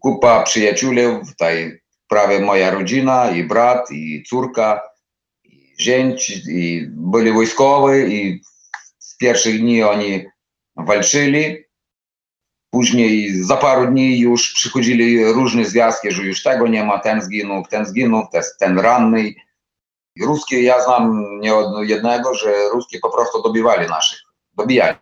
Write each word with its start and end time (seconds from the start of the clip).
kupa 0.00 0.42
przyjaciół, 0.42 0.94
tutaj 1.28 1.80
prawie 2.08 2.40
moja 2.40 2.70
rodzina, 2.70 3.30
i 3.30 3.44
brat, 3.44 3.90
i 3.90 4.22
córka, 4.28 4.80
i 5.44 5.74
zięć, 5.80 6.30
i 6.48 6.86
byli 6.90 7.32
wojskowi, 7.32 8.14
i 8.14 8.42
w 9.14 9.16
pierwszych 9.18 9.60
dni 9.60 9.82
oni 9.82 10.24
walczyli. 10.76 11.56
Później 12.70 13.44
za 13.44 13.56
paru 13.56 13.86
dni 13.86 14.18
już 14.18 14.52
przychodzili 14.52 15.24
różne 15.24 15.64
związki, 15.64 16.10
że 16.10 16.22
już 16.22 16.42
tego 16.42 16.66
nie 16.66 16.84
ma, 16.84 16.98
ten 16.98 17.22
zginął, 17.22 17.64
ten 17.70 17.86
zginął, 17.86 18.26
ten 18.58 18.78
ranny. 18.78 19.34
I 20.16 20.24
ja 20.50 20.84
znam 20.84 21.24
nie 21.40 21.54
od 21.54 21.88
jednego, 21.88 22.34
że 22.34 22.68
ruskie 22.72 22.98
po 22.98 23.10
prostu 23.10 23.42
dobivali 23.42 23.88
naszych, 23.88 24.20
dobijali. 24.54 24.96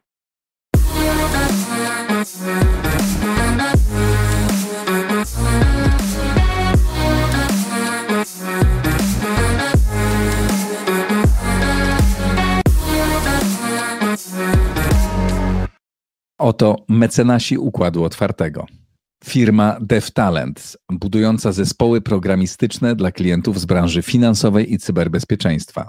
Oto 16.38 16.76
mecenasi 16.88 17.58
Układu 17.58 18.04
Otwartego. 18.04 18.66
Firma 19.24 19.78
DevTalent, 19.80 20.76
budująca 20.92 21.52
zespoły 21.52 22.00
programistyczne 22.00 22.96
dla 22.96 23.12
klientów 23.12 23.60
z 23.60 23.64
branży 23.64 24.02
finansowej 24.02 24.72
i 24.72 24.78
cyberbezpieczeństwa. 24.78 25.88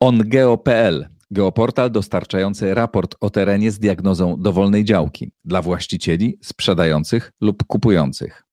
OnGeo.pl, 0.00 1.08
geoportal 1.30 1.90
dostarczający 1.90 2.74
raport 2.74 3.16
o 3.20 3.30
terenie 3.30 3.70
z 3.70 3.78
diagnozą 3.78 4.36
dowolnej 4.40 4.84
działki 4.84 5.32
dla 5.44 5.62
właścicieli, 5.62 6.38
sprzedających 6.42 7.32
lub 7.40 7.64
kupujących. 7.66 8.44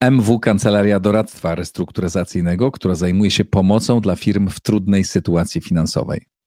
MW 0.00 0.38
Kancelaria 0.38 1.00
Doradztwa 1.00 1.54
Restrukturyzacyjnego, 1.54 2.70
która 2.70 2.94
zajmuje 2.94 3.30
się 3.30 3.44
pomocą 3.44 4.00
dla 4.00 4.16
firm 4.16 4.48
w 4.48 4.60
trudnej 4.60 5.04
sytuacji 5.04 5.60
finansowej. 5.60 6.37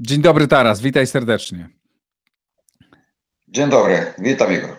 Dzień 0.00 0.22
dobry 0.22 0.48
Taras, 0.48 0.80
witaj 0.80 1.06
serdecznie. 1.06 1.68
Dzień 3.48 3.70
dobry, 3.70 4.14
witam 4.18 4.52
Igor. 4.52 4.76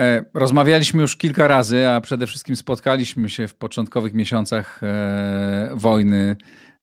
E, 0.00 0.24
rozmawialiśmy 0.34 1.02
już 1.02 1.16
kilka 1.16 1.48
razy, 1.48 1.88
a 1.88 2.00
przede 2.00 2.26
wszystkim 2.26 2.56
spotkaliśmy 2.56 3.30
się 3.30 3.48
w 3.48 3.54
początkowych 3.54 4.14
miesiącach 4.14 4.80
e, 4.82 5.70
wojny 5.74 6.36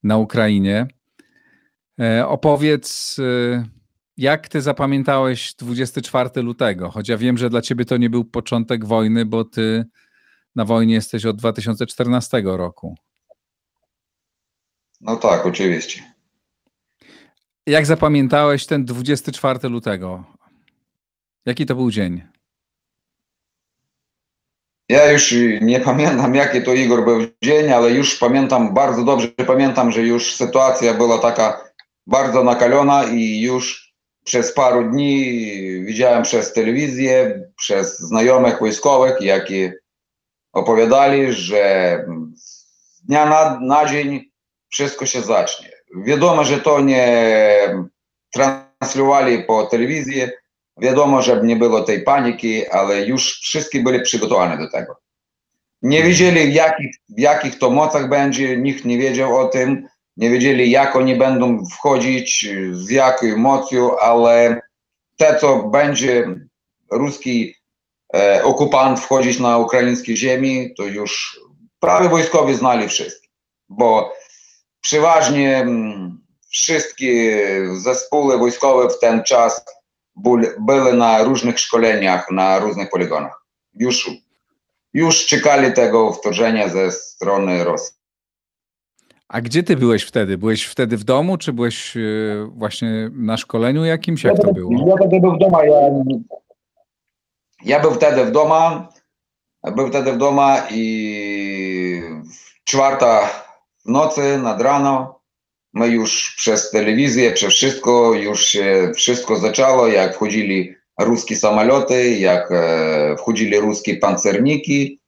na 0.03 0.17
Ukrainie. 0.17 0.88
E, 2.00 2.28
opowiedz, 2.28 3.17
jak 4.17 4.50
ty 4.50 4.61
zapamiętałeś 4.61 5.53
24 5.53 6.41
lutego? 6.41 6.89
Choć 6.89 7.09
ja 7.09 7.17
wiem, 7.17 7.38
że 7.38 7.50
dla 7.50 7.61
ciebie 7.61 7.85
to 7.85 7.97
nie 7.97 8.09
był 8.09 8.25
początek 8.25 8.85
wojny, 8.85 9.25
bo 9.25 9.45
ty 9.45 9.85
na 10.56 10.66
wojnie 10.66 10.94
jesteś 10.94 11.25
od 11.25 11.38
2014 11.38 12.41
roku. 12.45 12.95
No 15.02 15.16
tak, 15.16 15.45
oczywiście. 15.45 16.10
Jak 17.67 17.85
zapamiętałeś 17.85 18.65
ten 18.65 18.85
24 18.85 19.69
lutego? 19.69 20.23
Jaki 21.45 21.65
to 21.65 21.75
był 21.75 21.91
dzień? 21.91 22.23
Ja 24.89 25.11
już 25.11 25.35
nie 25.61 25.79
pamiętam, 25.79 26.35
jaki 26.35 26.63
to 26.63 26.73
Igor 26.73 27.05
był 27.05 27.27
dzień, 27.43 27.71
ale 27.71 27.91
już 27.91 28.17
pamiętam, 28.17 28.73
bardzo 28.73 29.03
dobrze 29.03 29.27
pamiętam, 29.27 29.91
że 29.91 30.01
już 30.01 30.35
sytuacja 30.35 30.93
była 30.93 31.17
taka 31.17 31.71
bardzo 32.07 32.43
nakalona 32.43 33.03
i 33.03 33.41
już 33.41 33.93
przez 34.23 34.53
paru 34.53 34.89
dni 34.89 35.35
widziałem 35.85 36.23
przez 36.23 36.53
telewizję, 36.53 37.43
przez 37.55 37.99
znajomych 37.99 38.59
wojskowych, 38.59 39.21
jakie 39.21 39.73
opowiadali, 40.53 41.33
że 41.33 42.05
z 42.35 43.01
dnia 43.03 43.25
na, 43.25 43.59
na 43.59 43.85
dzień 43.85 44.31
wszystko 44.69 45.05
się 45.05 45.21
zacznie. 45.21 45.81
Wiadomo, 45.96 46.44
że 46.44 46.57
to 46.57 46.81
nie 46.81 47.35
translowali 48.34 49.44
po 49.44 49.63
telewizji, 49.66 50.22
wiadomo, 50.78 51.22
że 51.22 51.41
nie 51.44 51.56
było 51.56 51.81
tej 51.81 52.03
paniki, 52.03 52.68
ale 52.68 53.06
już 53.06 53.40
wszyscy 53.40 53.84
byli 53.84 54.01
przygotowani 54.01 54.57
do 54.57 54.72
tego. 54.72 54.97
Nie 55.81 56.03
wiedzieli, 56.03 56.51
w 56.51 56.53
jakich, 56.53 56.96
w 57.09 57.19
jakich 57.19 57.59
to 57.59 57.69
mocach 57.69 58.09
będzie, 58.09 58.57
nikt 58.57 58.85
nie 58.85 58.97
wiedział 58.97 59.38
o 59.38 59.46
tym, 59.46 59.88
nie 60.18 60.30
wiedzieli, 60.30 60.72
jak 60.72 60.96
oni 60.96 61.16
będą 61.16 61.66
wchodzić, 61.66 62.50
z 62.72 62.90
jaką 62.90 63.25
emocją, 63.25 64.00
ale 64.00 64.62
te, 65.18 65.35
co 65.35 65.63
będzie 65.63 66.35
ruski 66.91 67.56
e, 68.16 68.44
okupant 68.44 69.00
wchodzić 69.00 69.40
na 69.40 69.57
ukraińskie 69.57 70.18
ziemi, 70.18 70.74
to 70.78 70.84
już 70.84 71.40
prawie 71.80 72.09
wojskowi 72.09 72.56
znali 72.56 72.88
wszystko, 72.88 73.28
bo 73.69 74.13
przeważnie 74.81 75.58
mm, 75.58 76.22
wszystkie 76.50 77.47
zespoły 77.78 78.38
wojskowe 78.38 78.90
w 78.90 79.00
ten 79.00 79.24
czas 79.24 79.66
były 80.59 80.94
na 80.94 81.24
różnych 81.24 81.59
szkoleniach, 81.59 82.31
na 82.31 82.59
różnych 82.59 82.90
poligonach. 82.90 83.46
Już, 83.74 84.12
już 84.94 85.25
czekali 85.25 85.74
tego 85.74 86.14
wtorzenia 86.14 86.69
ze 86.69 86.92
strony 86.92 87.64
Rosji. 87.64 88.02
A 89.28 89.42
gdzie 89.42 89.64
ty 89.64 89.75
byłeś 89.78 90.03
wtedy? 90.03 90.38
Byłeś 90.38 90.64
wtedy 90.64 90.98
w 90.98 91.03
domu, 91.03 91.38
czy 91.38 91.53
byłeś 91.53 91.98
e, 91.98 92.02
właśnie 92.50 93.09
na 93.13 93.38
szkoleniu 93.38 93.86
jakimś? 93.86 94.24
Jak 94.24 94.38
to 94.42 94.53
było? 94.53 94.88
Ja 94.88 94.96
wtedy 94.96 95.19
był 95.19 95.36
w 95.36 95.38
domu. 95.38 95.58
Ja, 95.63 95.81
ja 97.66 97.80
był 97.80 97.92
wtedy 97.92 98.25
w 98.25 98.31
domu. 98.31 98.86
Był 99.75 99.88
wtedy 99.88 100.13
w 100.13 100.18
domu 100.18 100.42
i 100.72 102.02
czwarta 102.63 103.30
w 103.86 103.90
nocy, 103.90 104.38
nad 104.38 104.62
rano. 104.62 105.22
My 105.74 105.88
już 105.88 106.36
przez 106.38 106.72
telewizję, 106.72 107.31
przez 107.31 107.53
wszystko, 107.53 108.14
już 108.14 108.46
się 108.46 108.92
wszystko 108.96 109.36
zaczęło, 109.36 109.88
jak 109.88 110.16
wchodzili 110.16 110.75
ruskie 111.00 111.36
samoloty, 111.36 112.09
jak 112.09 112.52
e, 112.52 113.16
wchodzili 113.18 113.59
ruskie 113.59 113.97
pancerniki 113.97 115.00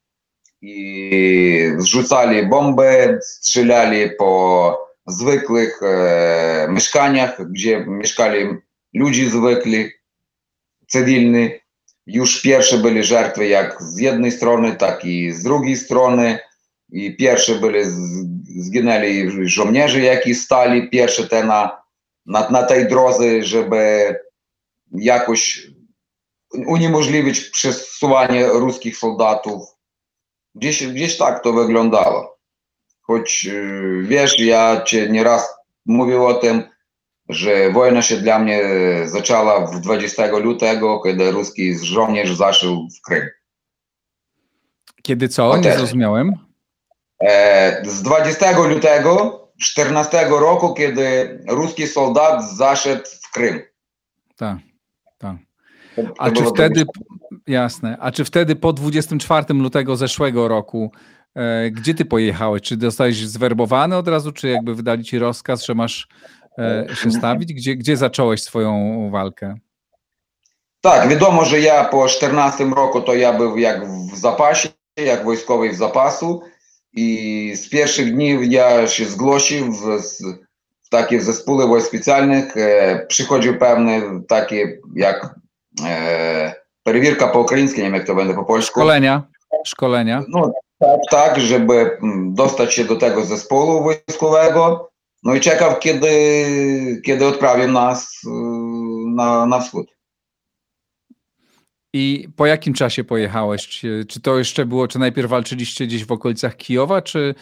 i 0.62 1.72
zrzucali 1.78 2.48
bomby, 2.48 3.20
strzelali 3.22 4.10
po 4.18 4.78
zwykłych 5.08 5.84
e, 5.84 6.68
mieszkaniach, 6.70 7.52
gdzie 7.52 7.86
mieszkali 7.86 8.48
ludzie 8.94 9.30
zwykli, 9.30 9.90
cywilni. 10.88 11.50
Już 12.08 12.42
pierwsze 12.42 12.78
były 12.78 13.04
żertwy 13.04 13.48
jak 13.48 13.82
z 13.82 13.98
jednej 13.98 14.32
strony, 14.32 14.76
tak 14.76 15.06
i 15.06 15.32
z 15.32 15.44
drugiej 15.44 15.78
strony. 15.78 16.40
I 16.94 17.16
pierwsze 17.16 17.56
byli, 17.56 17.80
zginęli 18.58 19.50
żołnierze, 19.50 20.00
jakie 20.00 20.36
stali 20.36 20.90
pierwsze 20.90 21.28
te 21.28 21.44
na, 21.44 21.84
na, 22.26 22.50
na 22.50 22.64
tej 22.64 22.88
drodze, 22.88 23.44
żeby 23.44 24.16
jakoś 24.92 25.68
uniemożliwić 26.68 27.40
przesuwanie 27.40 28.48
ruskich 28.48 28.98
soldatów. 28.98 29.64
Gdzieś, 30.56 30.88
gdzieś 30.88 31.18
tak 31.18 31.44
to 31.44 31.54
wyglądało. 31.54 32.40
Choć 33.02 33.50
wiesz, 34.04 34.40
ja 34.40 34.81
cię 34.86 35.10
nieraz 35.10 35.54
mówił 35.86 36.25
o 36.25 36.34
tym, 36.34 36.64
że 37.30 37.72
wojna 37.72 38.02
się 38.02 38.18
dla 38.18 38.40
mnie 38.40 38.62
zaczęła 39.06 39.66
w 39.66 39.80
20 39.80 40.28
lutego, 40.28 41.02
kiedy 41.02 41.31
ruski 41.31 41.78
żołnierz 41.78 42.36
zaszedł 42.36 42.88
w 42.98 43.02
Krym. 43.02 43.30
Kiedy 45.04 45.30
co? 45.30 45.58
Nie 45.58 45.74
zrozumiałem. 45.74 46.53
E, 47.28 47.82
z 47.86 48.02
20 48.02 48.60
lutego 48.60 49.44
14 49.60 50.26
roku, 50.30 50.74
kiedy 50.74 51.40
ruski 51.48 51.88
soldat 51.88 52.44
zaszedł 52.56 53.04
w 53.22 53.32
Krym. 53.32 53.62
Tak, 54.36 54.58
tak. 55.18 55.36
A 56.20 56.32
czy 56.32 56.46
wtedy, 56.46 56.86
jasne, 57.48 57.98
a 58.00 58.12
czy 58.12 58.25
wtedy 58.25 58.56
po 58.56 58.74
24 58.74 59.54
lutego 59.54 59.96
zeszłego 59.96 60.48
roku, 60.48 60.92
e, 61.36 61.72
gdzie 61.72 61.94
ty 61.94 62.06
pojechałeś? 62.06 62.62
Czy 62.62 62.78
zostałeś 62.81 63.28
zwerbowany 63.28 63.98
od 63.98 64.08
razu, 64.08 64.31
czy 64.31 64.50
jakby 64.50 64.76
wydali 64.76 65.04
ci 65.04 65.19
rozkaz, 65.19 65.66
że 65.66 65.76
masz 65.76 66.08
e, 66.60 66.86
się 66.96 67.12
stawić? 67.12 67.54
Gdzie, 67.54 67.76
gdzie 67.76 67.98
zacząłeś 67.98 68.44
swoją 68.44 69.10
walkę? 69.12 69.56
Tak, 70.81 71.10
wiadomo, 71.10 71.46
że 71.46 71.60
ja 71.60 71.86
po 71.86 72.08
14 72.08 72.66
roku 72.66 73.02
to 73.02 73.14
ja 73.14 73.34
był 73.34 73.58
jak 73.58 73.86
w 73.88 74.18
zapasie, 74.18 74.69
jak 74.98 75.26
wojskowy 75.26 75.69
w 75.69 75.76
zapasu 75.76 76.42
i 76.93 77.53
z 77.56 77.69
pierwszych 77.69 78.15
dni 78.15 78.50
ja 78.50 78.87
się 78.87 79.05
zgłosił 79.05 79.73
w, 79.73 79.82
w 80.82 80.88
takie 80.91 81.20
zespoły 81.20 81.67
wojsk 81.67 81.88
specjalnych. 81.88 82.56
E, 82.56 83.06
przychodził 83.06 83.59
pewne 83.59 84.03
takie 84.29 84.79
jak 84.97 85.35
e, 85.87 86.55
перевірка 86.82 87.29
po 87.29 87.41
ukraińsku, 87.41 87.79
nie 87.79 87.85
wiem 87.85 87.94
jak 87.94 88.06
to 88.06 88.15
będzie 88.15 88.35
po 88.35 88.44
polsku. 88.44 88.81
Szkolenia. 88.81 89.23
Szkolenia. 89.67 90.25
No, 90.29 90.53
tak, 90.79 91.00
tak, 91.11 91.41
żeby 91.41 91.99
mm, 92.03 92.35
dostać 92.35 92.75
się 92.75 92.85
do 92.85 92.97
tego 92.97 93.25
zespołu 93.25 93.82
wojskowego. 93.82 94.91
No 95.23 95.35
i 95.35 95.41
czekał, 95.41 95.79
kiedy, 95.79 96.11
kiedy 97.05 97.26
odprawią 97.26 97.69
nas 97.69 98.20
y, 98.25 98.29
na, 99.15 99.47
na 99.47 99.61
wschód. 99.61 99.87
I 101.94 102.28
po 102.36 102.45
jakim 102.45 102.74
czasie 102.74 103.04
pojechałeś? 103.04 103.68
Czy 104.07 104.22
to 104.22 104.38
jeszcze 104.38 104.66
było, 104.66 104.88
czy 104.88 105.00
najpierw 105.00 105.30
walczyliście 105.30 105.88
gdzieś 105.88 106.06
w 106.06 106.12
okolicach 106.12 106.57
Kijowa, 106.57 107.01
czy, 107.01 107.36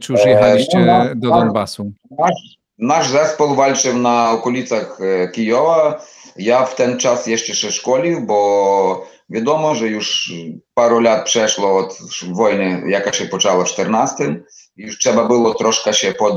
czy 0.00 0.12
już 0.12 0.24
jechaliście 0.24 0.78
no, 0.78 1.04
do 1.14 1.30
Donbasu? 1.30 1.92
Nasz, 2.10 2.58
nasz 2.78 3.08
zespół 3.08 3.54
walczył 3.54 3.98
na 3.98 4.30
okolicach 4.30 4.98
Kijowa. 5.32 6.02
Ja 6.36 6.64
w 6.64 6.74
ten 6.74 6.98
czas 6.98 7.26
jeszcze 7.26 7.54
się 7.54 7.72
szkolił, 7.72 8.26
bo 8.26 9.06
wiadomo, 9.30 9.74
że 9.74 9.88
już 9.88 10.32
paru 10.74 11.00
lat 11.00 11.24
przeszło 11.24 11.78
od 11.78 11.98
wojny, 12.32 12.82
jaka 12.90 13.12
się 13.12 13.26
poczęła 13.26 13.64
w 13.64 13.68
14. 13.68 14.42
Już 14.76 14.98
trzeba 14.98 15.24
było 15.24 15.54
troszkę 15.54 15.94
się 15.94 16.14
pod, 16.14 16.36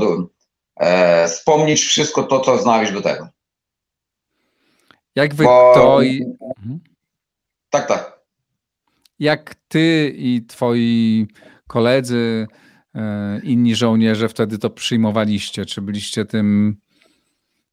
e, 0.76 1.28
wspomnieć 1.28 1.80
wszystko 1.80 2.22
to, 2.22 2.40
co 2.40 2.58
znałeś 2.58 2.92
do 2.92 3.02
tego. 3.02 3.28
Jak 5.14 5.34
wy 5.34 5.44
bo, 5.44 5.72
to 5.74 6.02
i... 6.02 6.24
Mhm. 6.58 6.80
Tak, 7.72 7.86
tak. 7.88 8.20
Jak 9.18 9.54
ty 9.68 10.12
i 10.16 10.46
twoi 10.48 11.26
koledzy, 11.66 12.46
e, 12.94 13.40
inni 13.44 13.74
żołnierze 13.74 14.28
wtedy 14.28 14.58
to 14.58 14.70
przyjmowaliście? 14.70 15.66
Czy 15.66 15.82
byliście 15.82 16.24
tym 16.24 16.76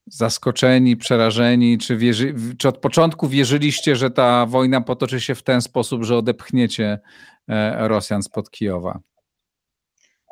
zaskoczeni, 0.06 0.98
przerażeni? 0.98 1.78
Czy, 1.78 1.98
wierzy, 1.98 2.36
czy 2.58 2.68
od 2.68 2.78
początku 2.78 3.28
wierzyliście, 3.28 3.96
że 3.96 4.12
ta 4.12 4.46
wojna 4.46 4.82
potoczy 4.82 5.22
się 5.22 5.36
w 5.36 5.44
ten 5.44 5.62
sposób, 5.62 6.04
że 6.04 6.18
odepchniecie 6.18 7.00
e, 7.50 7.88
Rosjan 7.88 8.24
spod 8.24 8.52
Kijowa? 8.52 9.00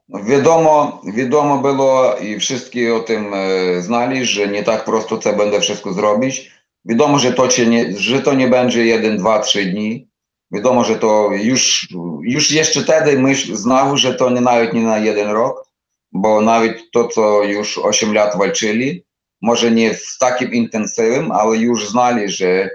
No 0.09 0.23
wiadomo, 0.23 1.01
wiadomo 1.15 1.57
było 1.57 2.15
i 2.15 2.39
wszyscy 2.39 2.95
o 2.95 2.99
tym 2.99 3.33
e, 3.33 3.81
znali, 3.81 4.25
że 4.25 4.47
nie 4.47 4.63
tak 4.63 4.85
prosto 4.85 5.17
to 5.17 5.33
będę 5.33 5.61
wszystko 5.61 5.93
zrobić. 5.93 6.56
Wiadomo, 6.87 7.19
że 7.19 7.33
to, 7.33 7.47
nie, 7.67 7.97
że 7.97 8.21
to 8.21 8.33
nie 8.33 8.47
będzie 8.47 8.85
jeden, 8.85 9.17
dwa, 9.17 9.39
trzy 9.39 9.65
dni. 9.65 10.07
Wiadomo, 10.51 10.83
że 10.83 10.95
to 10.95 11.29
już, 11.31 11.87
już 12.21 12.51
jeszcze 12.51 12.81
wtedy 12.81 13.19
myśl 13.19 13.55
znał, 13.55 13.97
że 13.97 14.13
to 14.13 14.29
nie 14.29 14.41
nawet 14.41 14.73
nie 14.73 14.81
na 14.81 14.97
jeden 14.97 15.29
rok, 15.29 15.65
bo 16.11 16.41
nawet 16.41 16.91
to, 16.91 17.07
co 17.07 17.43
już 17.43 17.77
8 17.77 18.13
lat 18.13 18.37
walczyli, 18.37 19.05
może 19.41 19.71
nie 19.71 19.93
z 19.93 20.17
takim 20.17 20.53
intensywem, 20.53 21.31
ale 21.31 21.57
już 21.57 21.89
znali, 21.89 22.29
że 22.29 22.69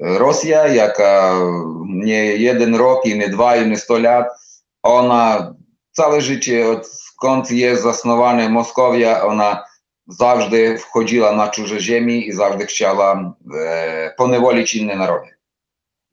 Rosja, 0.00 0.66
jaka 0.68 1.34
nie 1.86 2.24
jeden 2.24 2.74
rok, 2.74 3.06
i 3.06 3.18
nie 3.18 3.28
dwa, 3.28 3.56
i 3.56 3.70
nie 3.70 3.78
100 3.78 3.98
lat, 3.98 4.26
ona 4.82 5.54
całe 5.92 6.20
życie, 6.20 6.68
odkąd 6.68 7.50
jest 7.50 7.82
zasnowana 7.82 8.48
Moskowia, 8.48 9.22
ona 9.24 9.64
завжди 10.07 10.73
входила 10.73 11.31
на 11.31 11.47
чуже 11.47 11.79
землі 11.79 12.19
і 12.19 12.31
завжди 12.31 12.65
хотіла 12.65 13.35
е, 13.55 14.15
поневолити 14.17 14.77
інні 14.77 14.95
народи. 14.95 15.29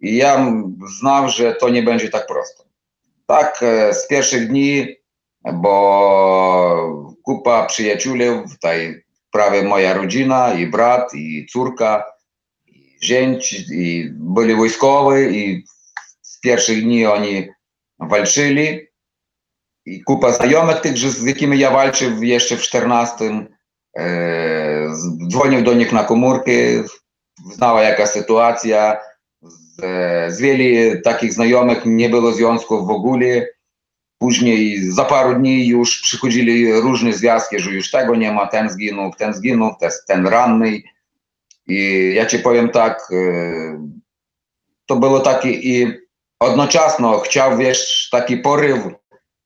І 0.00 0.16
я 0.16 0.62
знав, 1.00 1.30
що 1.30 1.52
то 1.52 1.68
не 1.68 1.82
буде 1.82 2.08
так 2.08 2.26
просто. 2.26 2.64
Так, 3.26 3.62
е, 3.62 3.92
з 3.92 4.06
перших 4.06 4.48
днів, 4.48 4.96
бо 5.42 7.14
купа 7.22 7.62
приятелів, 7.62 8.44
та 8.60 8.74
й 8.74 9.02
prawie 9.30 9.62
moja 9.62 9.94
rodzina, 9.94 10.54
i 10.54 10.66
brat, 10.66 11.14
i 11.14 11.46
córka, 11.46 12.04
i 12.66 12.98
zięć, 13.02 13.52
i 13.70 14.10
byli 14.10 14.54
wojskowi, 14.54 15.36
i 15.38 15.64
z 16.22 16.40
pierwszych 16.40 16.82
dni 16.82 17.06
oni 17.06 17.48
walczyli. 17.98 18.88
I 19.84 20.02
kupa 20.02 20.32
znajomych 20.32 20.80
tych, 20.80 20.98
z 20.98 21.26
jakimi 21.26 21.58
ja 21.58 21.70
walczył 21.70 22.22
jeszcze 22.22 22.56
w 22.56 22.62
14 22.62 23.46
Dzwonił 25.28 25.62
do 25.62 25.74
nich 25.74 25.92
na 25.92 26.04
komórki, 26.04 26.52
znała 27.52 27.82
jaka 27.82 28.06
sytuacja. 28.06 28.96
Z, 29.42 29.76
z 30.34 30.40
wielu 30.40 31.00
takich 31.02 31.32
znajomych 31.32 31.82
nie 31.84 32.08
było 32.08 32.32
związków 32.32 32.86
w 32.86 32.90
ogóle. 32.90 33.46
Później 34.18 34.92
za 34.92 35.04
paru 35.04 35.34
dni 35.34 35.66
już 35.66 36.00
przychodzili 36.00 36.72
różne 36.72 37.12
związki, 37.12 37.58
że 37.58 37.70
już 37.70 37.90
tego 37.90 38.14
nie 38.16 38.32
ma, 38.32 38.46
ten 38.46 38.70
zginął, 38.70 39.12
ten 39.18 39.34
zginął, 39.34 39.74
ten 40.06 40.26
ranny. 40.26 40.82
I 41.66 42.12
ja 42.14 42.26
ci 42.26 42.38
powiem 42.38 42.68
tak, 42.68 43.08
to 44.86 44.96
było 44.96 45.20
takie 45.20 45.50
i 45.50 45.92
одночасно 46.40 47.18
chciał, 47.18 47.58
wiesz, 47.58 48.08
taki 48.12 48.36
poryw 48.36 48.78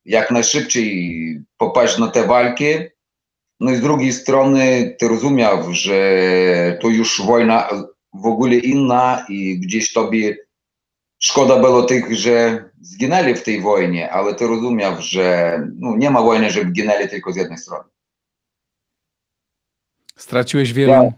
jak 0.04 0.30
najszybciej 0.30 1.40
popaść 1.56 1.98
na 1.98 2.08
te 2.08 2.26
walki, 2.26 2.74
no 3.59 3.71
i 3.71 3.75
z 3.75 3.81
drugiej 3.81 4.13
strony 4.13 4.95
ty 4.99 5.07
rozumiał, 5.07 5.73
że 5.73 6.77
to 6.81 6.89
już 6.89 7.21
wojna 7.21 7.69
w 8.13 8.25
ogóle 8.25 8.55
inna 8.55 9.25
i 9.29 9.59
gdzieś 9.59 9.93
tobie 9.93 10.37
szkoda 11.19 11.59
było 11.59 11.83
tych, 11.83 12.15
że 12.15 12.63
zginęli 12.81 13.35
w 13.35 13.43
tej 13.43 13.61
wojnie, 13.61 14.11
ale 14.11 14.35
ty 14.35 14.47
rozumiał, 14.47 15.01
że 15.01 15.57
no, 15.75 15.97
nie 15.97 16.09
ma 16.09 16.21
wojny, 16.21 16.51
żeby 16.51 16.71
ginęli 16.71 17.09
tylko 17.09 17.31
z 17.33 17.35
jednej 17.35 17.57
strony. 17.57 17.89
Straciłeś 20.17 20.73
wielu 20.73 20.91
ja. 20.91 21.11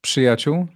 przyjaciół? 0.00 0.66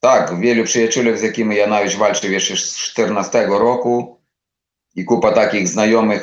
Tak, 0.00 0.40
wielu 0.40 0.64
przyjaciół, 0.64 1.16
z 1.16 1.22
jakimi 1.22 1.56
ja 1.56 1.66
nawet 1.66 1.94
walczył 1.94 2.32
jeszcze 2.32 2.56
z 2.56 2.76
14 2.76 3.46
roku 3.46 4.20
i 4.94 5.04
kupa 5.04 5.32
takich 5.32 5.68
znajomych 5.68 6.22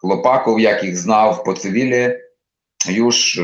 chłopaków, 0.00 0.60
jakich 0.60 0.98
znał 0.98 1.42
po 1.42 1.54
cywili 1.54 1.96
już 2.92 3.36
y, 3.36 3.42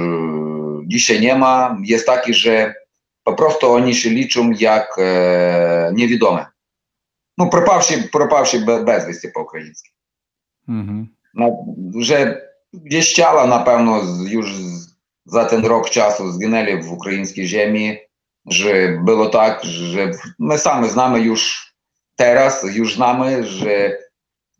dzisiaj 0.87 1.21
nie 1.21 1.35
ma, 1.35 1.79
jest 1.85 2.07
taki, 2.07 2.35
że 2.35 2.75
po 3.25 3.35
prostu 3.35 3.73
oni 3.73 3.95
się 3.95 4.11
liczą 4.11 4.51
jak 4.51 4.97
e, 4.99 5.93
niewidome. 5.95 6.47
No 7.39 7.47
propawszy, 7.47 8.09
propawszy 8.13 8.65
bez 8.85 9.07
wieści 9.07 9.29
po 9.29 9.41
ukraińsku. 9.41 9.89
Mhm. 10.69 11.09
No, 11.35 11.65
że 11.99 12.43
gdzieś 12.73 13.13
ciała 13.13 13.47
na 13.47 13.59
pewno 13.59 14.01
już 14.27 14.53
za 15.25 15.45
ten 15.45 15.67
rok 15.67 15.91
czasu 15.91 16.33
zginęli 16.33 16.83
w 16.83 16.93
ukraińskiej 16.93 17.49
ziemi, 17.49 17.99
że 18.47 18.99
było 19.05 19.29
tak, 19.29 19.65
że 19.65 20.11
my 20.39 20.59
sami 20.59 20.91
znamy 20.91 21.21
już 21.21 21.73
teraz, 22.17 22.65
już 22.75 22.95
znamy, 22.95 23.45
że 23.45 23.99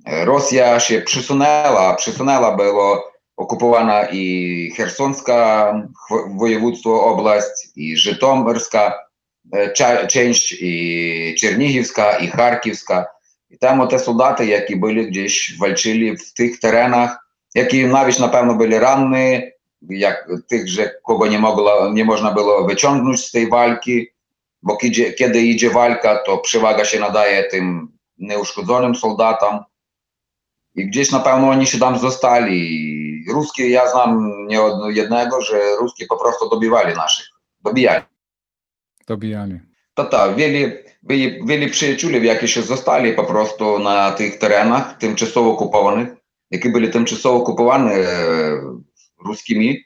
Rosja 0.07 0.81
się 0.81 1.01
przysunęła, 1.01 1.95
przysunęła 1.95 2.57
było 2.57 3.12
окупована 3.42 4.10
і 4.14 4.72
Херсонська 4.76 5.74
воєводство 6.28 7.06
область, 7.06 7.74
і 7.76 7.96
Житомирська 7.96 9.08
часть, 10.10 10.54
і 10.54 11.36
Чернігівська, 11.38 12.18
і 12.18 12.28
Харківська. 12.28 13.14
І 13.50 13.56
там 13.56 13.80
оте 13.80 14.00
солдати, 14.00 14.46
які 14.46 14.76
були 14.76 15.06
десь 15.06 15.56
вальчили 15.60 16.12
в 16.12 16.34
тих 16.34 16.60
теренах, 16.60 17.30
які 17.56 17.86
навіть, 17.86 18.20
напевно, 18.20 18.54
були 18.54 18.80
ранні, 18.80 19.52
як 19.82 20.28
тих 20.50 20.68
же, 20.68 21.00
кого 21.04 21.28
не, 21.28 21.40
могло, 21.40 21.90
не 21.90 22.04
можна 22.04 22.32
було 22.32 22.64
вичорнути 22.64 23.18
з 23.18 23.32
цієї 23.32 23.50
вальки, 23.50 24.12
бо 24.62 24.78
коли 24.78 25.42
йде 25.42 25.70
валька, 25.70 26.16
то 26.16 26.38
przewага 26.38 26.86
się 26.86 27.00
nadaje 27.00 27.44
tym 27.44 27.90
nieuszkodzonym 28.18 28.96
soldatom. 28.96 29.60
I 30.76 30.86
gdzieś 30.86 31.12
na 31.12 31.20
pewno 31.20 31.50
oni 31.50 31.68
się 31.68 31.80
tam 31.80 31.98
zostali 31.98 33.01
ruskie, 33.31 33.69
ja 33.69 33.91
znam 33.91 34.37
nie 34.47 34.63
od 34.63 34.97
jednego, 34.97 35.41
że 35.41 35.77
ruskie 35.81 36.07
po 36.07 36.17
prostu 36.17 36.49
dobivali 36.49 36.95
naszych. 36.95 37.27
Dobijali. 37.61 38.05
Dobijali. 39.07 39.61
To 39.95 40.05
tak, 40.05 40.37
wiele, 40.37 40.73
wiele, 41.03 41.47
wiele 41.47 41.69
przyjaciół, 41.69 42.11
jakie 42.11 42.49
się 42.49 42.63
zostali 42.63 43.13
po 43.13 43.25
prostu 43.25 43.79
na 43.79 44.13
tych 44.13 44.39
terenach 44.39 44.99
tymczasowo 44.99 45.51
okupowanych, 45.51 46.09
jakie 46.51 46.69
byli 46.69 46.91
tymczasowo 46.91 47.39
okupowane 47.39 47.93
e, 47.95 48.07
ruskimi. 49.25 49.85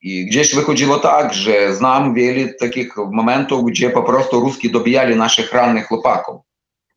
I 0.00 0.26
gdzieś 0.26 0.54
wychodziło 0.54 0.98
tak, 0.98 1.34
że 1.34 1.74
znam 1.74 2.14
wiele 2.14 2.54
takich 2.54 2.96
momentów, 2.96 3.64
gdzie 3.64 3.90
po 3.90 4.02
prostu 4.02 4.40
ruskie 4.40 4.70
dobijali 4.70 5.16
naszych 5.16 5.52
rannych 5.52 5.86
chłopaków. 5.86 6.40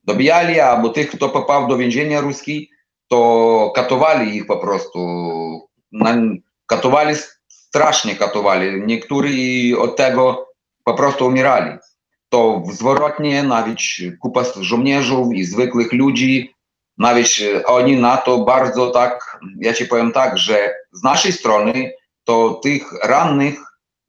Dobijali, 0.03 0.59
albo 0.59 0.89
tych, 0.89 1.09
kto 1.11 1.29
popał 1.29 1.67
do 1.67 1.77
więzienia 1.77 2.21
ruski, 2.21 2.69
to 3.11 3.71
katowali 3.75 4.35
ich 4.35 4.45
po 4.45 4.57
prostu. 4.57 4.99
Katowali 6.65 7.15
strasznie 7.47 8.15
katowali. 8.15 8.81
Niektórzy 8.81 9.79
od 9.79 9.95
tego 9.95 10.47
po 10.83 10.93
prostu 10.93 11.25
umierali. 11.25 11.77
To 12.29 12.63
zwrotnie 12.71 13.43
nawet 13.43 13.77
kupa 14.21 14.43
żołnierzów 14.59 15.33
i 15.33 15.43
zwykłych 15.43 15.93
ludzi, 15.93 16.55
nawet 16.97 17.27
oni 17.65 17.97
na 17.97 18.17
to 18.17 18.37
bardzo 18.37 18.91
tak, 18.91 19.39
ja 19.59 19.73
ci 19.73 19.85
powiem 19.85 20.11
tak, 20.11 20.37
że 20.37 20.73
z 20.91 21.03
naszej 21.03 21.31
strony 21.31 21.91
to 22.23 22.59
tych 22.63 22.93
rannych 23.03 23.55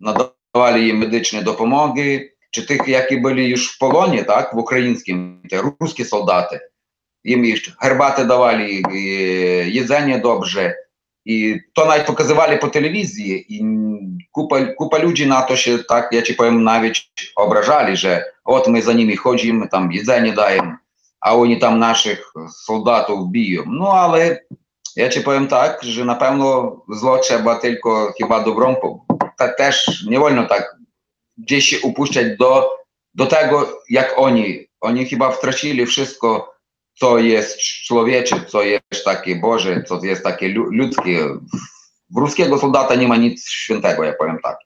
nadawali 0.01 0.89
im 0.89 0.99
medyczne 0.99 1.43
dopomogi, 1.43 2.21
czy 2.51 2.67
tych, 2.67 2.89
jakie 2.89 3.21
byli 3.21 3.51
już 3.51 3.75
w 3.75 3.79
polonie, 3.79 4.25
tak, 4.25 4.55
w 4.55 4.59
ukraińskim, 4.59 5.43
te 5.51 5.63
ruskie 5.81 6.05
soldaty, 6.05 6.61
im 7.25 7.45
jeszcze 7.45 7.73
herbatę 7.81 8.27
dawali, 8.27 8.83
jedzenie 9.67 10.19
dobrze. 10.19 10.75
I 11.25 11.61
to 11.75 11.87
nawet 11.87 12.07
pokazywali 12.07 12.59
po 12.59 12.69
telewizji 12.69 13.45
i 13.49 13.65
kupa, 14.33 14.57
kupa 14.77 14.99
ludzi 14.99 15.27
na 15.27 15.43
to 15.43 15.57
się 15.57 15.79
tak, 15.79 16.09
ja 16.13 16.23
ci 16.23 16.35
powiem, 16.35 16.65
nawet 16.65 16.95
obrażali, 17.37 17.97
że 17.97 18.25
od 18.45 18.69
my 18.69 18.83
za 18.83 18.93
nimi 18.93 19.17
chodzimy, 19.17 19.69
tam 19.69 19.93
jedzenie 19.93 20.33
dajemy, 20.33 20.77
a 21.21 21.35
oni 21.35 21.59
tam 21.59 21.79
naszych 21.79 22.33
soldatów 22.65 23.31
biją. 23.31 23.63
No 23.67 23.93
ale 23.93 24.41
ja 24.97 25.09
ci 25.09 25.21
powiem 25.21 25.49
tak, 25.49 25.83
że 25.83 26.05
na 26.05 26.15
pewno 26.15 26.77
zło 26.89 27.19
trzeba 27.19 27.59
tylko 27.59 28.13
chyba 28.19 28.45
dobrą, 28.45 28.77
ta, 29.39 29.49
też 29.49 30.05
nie 30.09 30.19
wolno 30.19 30.47
tak 30.47 30.77
gdzieś 31.39 31.69
się 31.69 31.81
upuszczać 31.81 32.37
do, 32.37 32.71
do 33.15 33.27
tego, 33.27 33.81
jak 33.91 34.15
oni. 34.17 34.67
Oni 34.81 35.07
chyba 35.07 35.31
wtracili 35.31 35.87
wszystko, 35.87 36.52
co 37.03 37.19
jest 37.19 37.59
człowiecze, 37.59 38.45
co 38.45 38.63
jest 38.63 39.05
takie 39.05 39.37
Boże, 39.37 39.83
co 39.83 40.05
jest 40.05 40.23
takie 40.23 40.49
ludzkie. 40.49 41.29
W 42.11 42.17
ruskiego 42.17 42.59
soldata 42.59 42.95
nie 42.95 43.09
ma 43.09 43.17
nic 43.17 43.49
świętego, 43.49 44.05
ja 44.05 44.13
powiem 44.13 44.39
tak. 44.43 44.59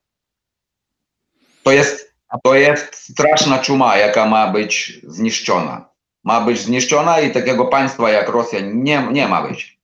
To 1.63 1.73
jest, 1.73 2.15
to 2.45 2.55
jest 2.55 2.95
straszna 2.95 3.59
czuma, 3.59 3.97
jaka 3.97 4.27
ma 4.27 4.53
być 4.53 5.01
zniszczona. 5.03 5.89
Ma 6.25 6.41
być 6.41 6.61
zniszczona 6.61 7.21
i 7.21 7.33
takiego 7.33 7.65
państwa 7.65 8.11
jak 8.11 8.29
Rosja 8.29 8.61
nie, 8.61 9.09
nie 9.13 9.29
ma 9.29 9.49
być. 9.49 9.79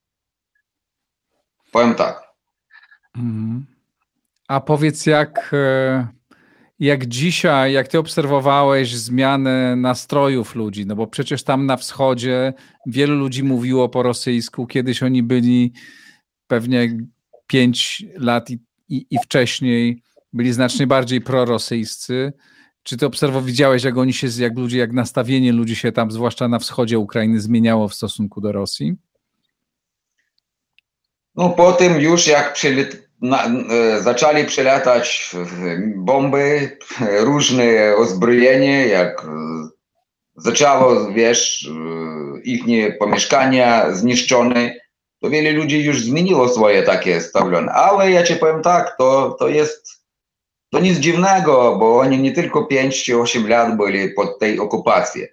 Powiem 1.71 1.95
tak. 1.95 2.23
Mhm. 3.15 3.65
A 4.47 4.59
powiedz, 4.59 5.05
jak, 5.05 5.49
e, 5.53 6.07
jak 6.79 7.05
dzisiaj, 7.05 7.73
jak 7.73 7.87
ty 7.87 7.99
obserwowałeś 7.99 8.95
zmianę 8.95 9.75
nastrojów 9.75 10.55
ludzi? 10.55 10.85
No 10.85 10.95
bo 10.95 11.07
przecież 11.07 11.43
tam 11.43 11.65
na 11.65 11.77
wschodzie 11.77 12.53
wielu 12.87 13.15
ludzi 13.15 13.43
mówiło 13.43 13.89
po 13.89 14.03
rosyjsku. 14.03 14.67
Kiedyś 14.67 15.03
oni 15.03 15.23
byli 15.23 15.73
pewnie 16.47 16.97
pięć 17.47 18.05
lat 18.15 18.49
i, 18.49 18.59
i, 18.89 19.05
i 19.09 19.17
wcześniej 19.23 20.01
byli 20.33 20.53
znacznie 20.53 20.87
bardziej 20.87 21.21
prorosyjscy. 21.21 22.33
Czy 22.83 22.97
ty 22.97 23.05
obserwowałeś, 23.05 23.51
widziałeś, 23.51 23.83
jak 23.83 23.97
oni 23.97 24.13
się, 24.13 24.27
jak 24.39 24.57
ludzie, 24.57 24.77
jak 24.77 24.93
nastawienie 24.93 25.51
ludzi 25.51 25.75
się 25.75 25.91
tam, 25.91 26.11
zwłaszcza 26.11 26.47
na 26.47 26.59
wschodzie 26.59 26.99
Ukrainy, 26.99 27.39
zmieniało 27.39 27.87
w 27.87 27.93
stosunku 27.93 28.41
do 28.41 28.51
Rosji? 28.51 28.95
No 31.35 31.49
po 31.49 31.73
tym 31.73 32.01
już 32.01 32.27
jak 32.27 32.53
na, 33.23 33.45
e, 33.45 34.01
zaczęli 34.01 34.45
przylatać 34.45 35.31
bomby, 35.95 36.77
różne 37.29 37.95
uzbrojenie, 37.97 38.87
jak 38.87 39.25
e, 39.25 39.27
zaczęło, 40.35 41.11
wiesz, 41.11 41.69
e, 41.69 42.41
ich 42.41 42.97
pomieszkania 42.99 43.91
zniszczone, 43.91 44.75
to 45.21 45.29
wiele 45.29 45.51
ludzi 45.51 45.83
już 45.83 46.01
zmieniło 46.01 46.49
swoje 46.49 46.83
takie 46.83 47.21
stawione. 47.21 47.71
Ale 47.71 48.11
ja 48.11 48.23
ci 48.23 48.35
powiem 48.35 48.61
tak, 48.61 48.95
to, 48.97 49.35
to 49.39 49.47
jest 49.47 50.03
to 50.69 50.79
nic 50.79 50.97
dziwnego, 50.97 51.75
bo 51.79 51.97
oni 51.97 52.19
nie 52.19 52.31
tylko 52.31 52.65
5 52.65 53.03
czy 53.03 53.17
8 53.17 53.49
lat 53.49 53.77
byli 53.77 54.09
pod 54.09 54.39
tej 54.39 54.59
okupacji. 54.59 55.23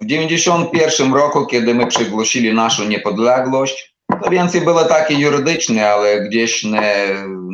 W 0.00 0.06
91 0.06 1.14
roku, 1.14 1.46
kiedy 1.46 1.74
my 1.74 1.86
przygłosili 1.86 2.54
naszą 2.54 2.84
niepodległość, 2.84 3.95
to 4.08 4.30
więcej 4.30 4.60
było 4.60 4.84
takie 4.84 5.14
jurydyczne, 5.14 5.90
ale 5.90 6.20
gdzieś 6.20 6.64
nie, 6.64 6.94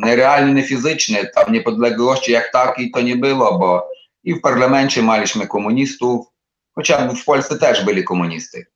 nierealne, 0.04 0.54
nie 0.54 0.62
fizyczne. 0.62 1.26
Tam 1.26 1.52
niepodległości 1.52 2.32
jak 2.32 2.52
takiej 2.52 2.90
to 2.90 3.00
nie 3.00 3.16
było, 3.16 3.58
bo 3.58 3.88
i 4.24 4.34
w 4.34 4.40
parlamencie 4.40 5.02
mieliśmy 5.02 5.46
komunistów, 5.46 6.26
chociaż 6.74 7.20
w 7.20 7.24
Polsce 7.24 7.58
też 7.58 7.84
byli 7.84 8.04
komunisty. 8.04 8.66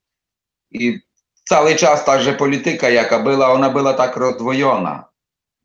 I 0.70 1.00
cały 1.48 1.76
czas 1.76 2.04
także 2.04 2.32
polityka, 2.32 2.90
jaka 2.90 3.18
była, 3.18 3.52
ona 3.52 3.70
była 3.70 3.94
tak 3.94 4.16
rozdwojona. 4.16 5.04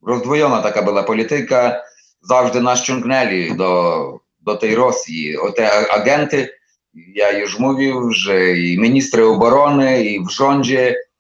Rozdwojona 0.08 0.62
taka 0.62 0.82
była 0.82 1.04
polityka, 1.04 1.76
zawsze 2.22 2.62
nas 2.62 2.82
ciągnęli 2.82 3.56
do, 3.56 4.20
do 4.40 4.58
tej 4.58 4.76
Rosji. 4.76 5.38
O 5.38 5.52
te 5.52 5.92
agenty, 5.92 6.50
ja 6.94 7.32
już 7.32 7.60
mówił, 7.60 8.12
że 8.12 8.52
i 8.52 8.80
ministry 8.80 9.26
obrony, 9.26 10.04
i 10.04 10.26
w 10.26 10.30
rządzie, 10.30 10.92
i 10.92 11.11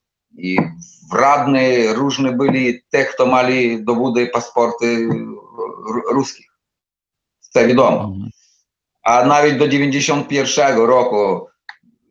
w 1.11 1.13
radny 1.13 1.93
różne 1.93 2.31
byli 2.31 2.83
te, 2.89 3.05
kto 3.05 3.25
mieli 3.25 3.83
dowody, 3.83 4.27
paszporty 4.27 5.07
ruskich. 6.11 6.47
To 7.53 7.67
wiadomo. 7.67 8.13
A 9.03 9.25
nawet 9.25 9.57
do 9.57 9.67
91 9.67 10.77
roku 10.77 11.47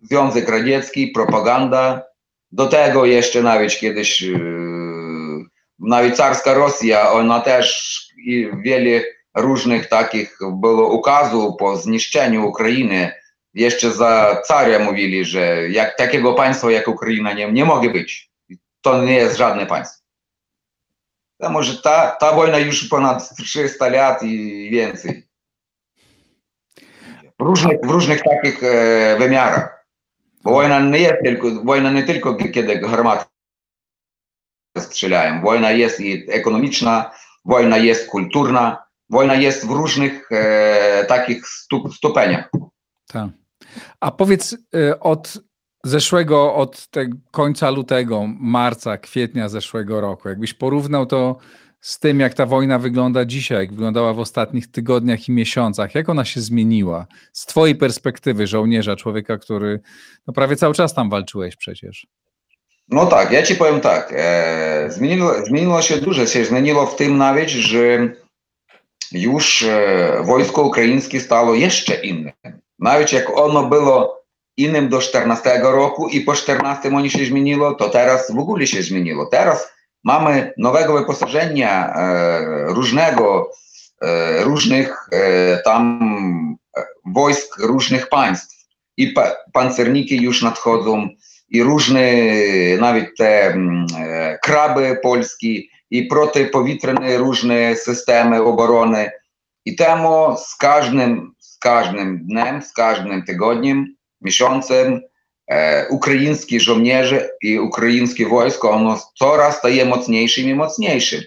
Związek 0.03 0.49
Radziecki, 0.49 1.09
propaganda, 1.09 2.03
do 2.53 2.67
tego 2.67 3.05
jeszcze 3.05 3.43
nawet 3.43 3.79
kiedyś 3.79 4.25
nawet 5.79 6.17
carska 6.17 6.55
Rosja, 6.55 7.13
ona 7.13 7.41
też 7.41 7.99
wiele 8.65 9.03
różnych 9.37 9.89
takich 9.89 10.39
było 10.53 10.93
ukazów 10.93 11.57
po 11.59 11.77
zniszczeniu 11.77 12.49
Ukrainy. 12.49 13.13
Jeszcze 13.55 13.93
za 13.93 14.43
carza 14.47 14.79
mówili, 14.79 15.25
że 15.25 15.69
jak 15.69 15.97
takiego 15.97 16.35
państwa 16.35 16.71
jak 16.71 16.89
Ukraina 16.89 17.33
nie, 17.33 17.53
nie 17.53 17.65
mogę 17.65 17.91
być. 17.91 18.31
To 18.81 19.05
nie 19.05 19.15
jest 19.15 19.37
żadne 19.37 19.67
państwo. 19.67 20.01
To 21.41 21.51
może 21.51 21.83
ta, 21.83 22.17
ta 22.21 22.33
wojna 22.33 22.59
już 22.59 22.89
ponad 22.89 23.37
300 23.37 23.89
lat 23.89 24.23
i 24.23 24.69
więcej. 24.71 25.29
W 27.39 27.43
różnych, 27.43 27.81
w 27.83 27.91
różnych 27.91 28.23
takich 28.23 28.65
e, 28.65 29.17
wymiarach. 29.19 29.87
Bo 30.43 30.51
wojna 30.51 30.81
nie 30.81 30.99
jest 30.99 31.23
tylko, 31.25 31.65
wojna 31.65 31.91
nie 31.91 32.03
tylko 32.03 32.35
kiedy 32.35 32.79
garmaty 32.79 33.25
strzelają. 34.79 35.43
Wojna 35.43 35.71
jest 35.71 36.01
i 36.01 36.33
ekonomiczna, 36.33 37.11
wojna 37.45 37.79
jest 37.79 38.09
kulturna, 38.09 38.85
wojna 39.11 39.35
jest 39.35 39.67
w 39.67 39.71
różnych 39.71 40.33
e, 40.33 41.05
takich 41.05 41.47
stup. 41.47 41.89
Tak. 43.07 43.40
A 44.01 44.11
powiedz 44.11 44.57
e, 44.75 45.01
od 45.01 45.39
zeszłego, 45.85 46.55
od 46.55 46.89
końca 47.31 47.71
lutego, 47.71 48.27
marca, 48.41 48.99
kwietnia 48.99 49.49
zeszłego 49.49 50.01
roku, 50.01 50.29
jakbyś 50.29 50.55
porównał 50.55 51.07
to 51.07 51.37
z 51.81 51.99
tym, 51.99 52.21
jak 52.21 52.35
ta 52.35 52.47
wojna 52.47 52.79
wygląda 52.79 53.25
dzisiaj, 53.25 53.59
jak 53.59 53.71
wyglądała 53.71 54.15
w 54.15 54.19
ostatnich 54.19 54.71
tygodniach 54.71 55.29
i 55.29 55.33
miesiącach, 55.33 55.95
jak 55.95 56.09
ona 56.09 56.25
się 56.25 56.41
zmieniła 56.41 57.07
z 57.33 57.47
Twojej 57.47 57.75
perspektywy 57.75 58.47
żołnierza, 58.47 58.97
człowieka, 58.97 59.39
który 59.39 59.81
no 60.27 60.33
prawie 60.33 60.57
cały 60.57 60.75
czas 60.75 60.95
tam 60.95 61.11
walczyłeś 61.11 61.57
przecież? 61.57 62.07
No 62.89 63.07
tak, 63.07 63.33
ja 63.33 63.43
ci 63.43 63.55
powiem 63.55 63.81
tak. 63.81 64.15
E, 64.17 64.87
zmieniło, 64.91 65.47
zmieniło 65.47 65.83
się 65.83 65.97
dużo, 65.97 66.27
się 66.27 66.45
zmieniło 66.45 66.87
w 66.87 66.97
tym 66.97 67.17
nawet, 67.19 67.49
że 67.49 68.13
już 69.13 69.63
e, 69.63 70.23
wojsko 70.25 70.63
ukraińskie 70.63 71.21
stało 71.21 71.55
jeszcze 71.55 71.95
innym. 71.95 72.33
Nawet 72.79 73.13
jak 73.13 73.39
ono 73.39 73.63
było 73.63 74.21
innym 74.57 74.89
do 74.89 75.01
14 75.01 75.61
roku 75.63 76.09
i 76.09 76.21
po 76.21 76.35
14 76.35 76.89
oni 76.89 77.11
się 77.11 77.25
zmieniło, 77.25 77.75
to 77.75 77.89
teraz 77.89 78.31
w 78.31 78.39
ogóle 78.39 78.67
się 78.67 78.83
zmieniło. 78.83 79.27
Teraz 79.27 79.73
mamy 80.05 80.53
nowego 80.57 80.99
wyposażenia 80.99 81.95
e, 81.95 82.67
różnego, 82.67 83.51
e, 84.03 84.45
różnych 84.45 85.09
tam 85.65 86.01
wojsk 87.07 87.59
różnych 87.59 88.09
państw. 88.09 88.67
I 88.97 89.09
pa, 89.09 89.37
pancerniki 89.53 90.23
już 90.23 90.43
nadchodzą, 90.43 91.09
i 91.51 91.63
różne, 91.63 92.13
nawet 92.81 93.17
te 93.19 93.47
mm, 93.47 93.87
kraby 94.43 94.99
polskie, 95.03 95.63
i 95.91 96.05
protypowietrzne 96.05 97.17
różne 97.17 97.77
systemy 97.77 98.43
obrony. 98.43 99.11
I 99.65 99.77
temu 99.77 100.37
z 100.37 100.57
każdym, 100.57 101.35
z 101.39 101.59
każdym 101.59 102.27
dniem, 102.27 102.63
z 102.63 102.73
każdym 102.73 103.23
tygodniem, 103.23 103.95
miesiącem 104.21 105.01
e, 105.47 105.89
ukraińskie 105.89 106.59
i 107.43 107.59
ukraińskie 107.59 108.27
wojsko, 108.27 108.71
ono 108.71 108.99
coraz 109.15 109.59
staje 109.59 109.85
mocniejszym 109.85 110.49
i 110.49 110.55
mocniejszym. 110.55 111.21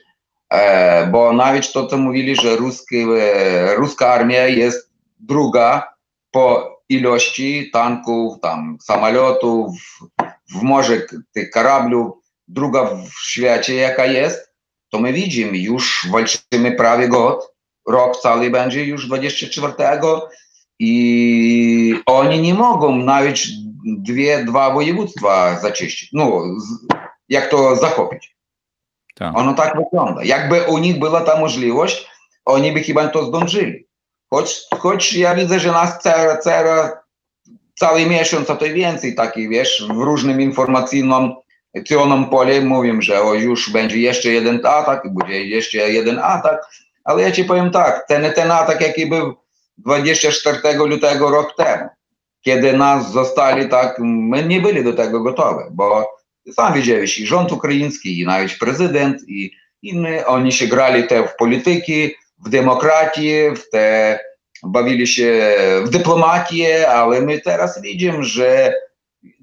E, 0.49 1.07
bo 1.07 1.33
nawet 1.33 1.71
to, 1.71 1.87
co 1.87 1.97
mówili, 1.97 2.35
że 2.35 2.55
ruskie, 2.55 2.97
e, 2.97 3.75
ruska 3.75 4.07
armia 4.07 4.47
jest 4.47 4.89
druga 5.19 5.93
po 6.31 6.73
ilości 6.89 7.69
tanków, 7.73 8.39
tam 8.41 8.77
samolotów, 8.81 9.71
w 10.55 10.61
morze 10.61 11.01
tych 11.33 11.49
karablów, 11.49 12.13
druga 12.47 12.85
w 12.85 13.13
świecie 13.21 13.75
jaka 13.75 14.05
jest, 14.05 14.52
to 14.93 14.99
my 14.99 15.13
widzimy, 15.13 15.57
już 15.57 16.07
walczymy 16.11 16.71
prawie 16.71 17.09
god, 17.09 17.53
rok 17.87 18.21
cały 18.21 18.49
będzie 18.49 18.85
już 18.85 19.07
24 19.07 19.73
i 20.79 21.95
oni 22.05 22.41
nie 22.41 22.53
mogą 22.53 22.95
nawet 22.95 23.35
dwie, 23.85 24.45
dwa 24.45 24.73
województwa 24.73 25.59
zaczyścić, 25.59 26.09
no 26.13 26.41
jak 27.29 27.49
to 27.49 27.75
zachopić. 27.75 28.35
Tak. 29.15 29.37
Ono 29.37 29.53
tak 29.53 29.77
wygląda. 29.77 30.23
Jakby 30.23 30.61
u 30.61 30.77
nich 30.77 30.99
była 30.99 31.21
ta 31.21 31.39
możliwość, 31.39 32.07
oni 32.45 32.71
by 32.71 32.83
chyba 32.83 33.07
to 33.07 33.25
zdążyli. 33.25 33.87
Choć, 34.29 34.61
choć 34.79 35.13
ja 35.13 35.35
widzę, 35.35 35.59
że 35.59 35.71
nas 35.71 35.99
cera, 35.99 36.37
cera 36.37 37.03
cały 37.75 38.05
miesiąc, 38.05 38.49
a 38.49 38.55
to 38.55 38.65
i 38.65 38.73
więcej 38.73 39.15
takich, 39.15 39.49
wiesz, 39.49 39.87
w 39.89 39.97
różnym 39.97 40.41
informacyjnym 40.41 41.31
Cionom 41.81 42.29
Pole 42.29 42.61
mówią, 42.61 43.01
że 43.01 43.21
o, 43.21 43.33
już 43.33 43.69
będzie 43.69 43.97
jeszcze 43.97 44.29
jeden 44.29 44.59
atak, 44.65 45.13
będzie 45.13 45.45
jeszcze 45.45 45.77
jeden 45.77 46.19
atak, 46.19 46.61
ale 47.03 47.23
ja 47.23 47.31
ci 47.31 47.45
powiem 47.45 47.71
tak, 47.71 48.07
ten, 48.07 48.33
ten 48.33 48.51
atak, 48.51 48.81
jaki 48.81 49.07
był 49.07 49.35
24 49.77 50.77
lutego 50.77 51.29
rok 51.29 51.55
temu, 51.57 51.89
kiedy 52.41 52.73
nas 52.73 53.11
zostali 53.11 53.69
tak, 53.69 53.99
my 53.99 54.43
nie 54.43 54.61
byli 54.61 54.83
do 54.83 54.93
tego 54.93 55.19
gotowi, 55.19 55.63
bo 55.71 56.09
sam 56.53 56.73
widziałeś, 56.73 57.19
i 57.19 57.27
rząd 57.27 57.51
ukraiński, 57.51 58.19
i 58.19 58.25
nawet 58.25 58.57
prezydent, 58.59 59.17
i 59.27 59.51
inny, 59.81 60.25
oni 60.25 60.51
się 60.51 60.67
grali 60.67 61.07
te 61.07 61.27
w 61.27 61.35
polityki, 61.35 62.15
w 62.45 62.49
demokratię, 62.49 63.53
w 63.55 63.69
te, 63.69 64.19
bawili 64.63 65.07
się 65.07 65.55
w 65.83 65.89
dyplomatię, 65.89 66.89
ale 66.89 67.21
my 67.21 67.41
teraz 67.41 67.81
widzimy, 67.81 68.23
że 68.23 68.73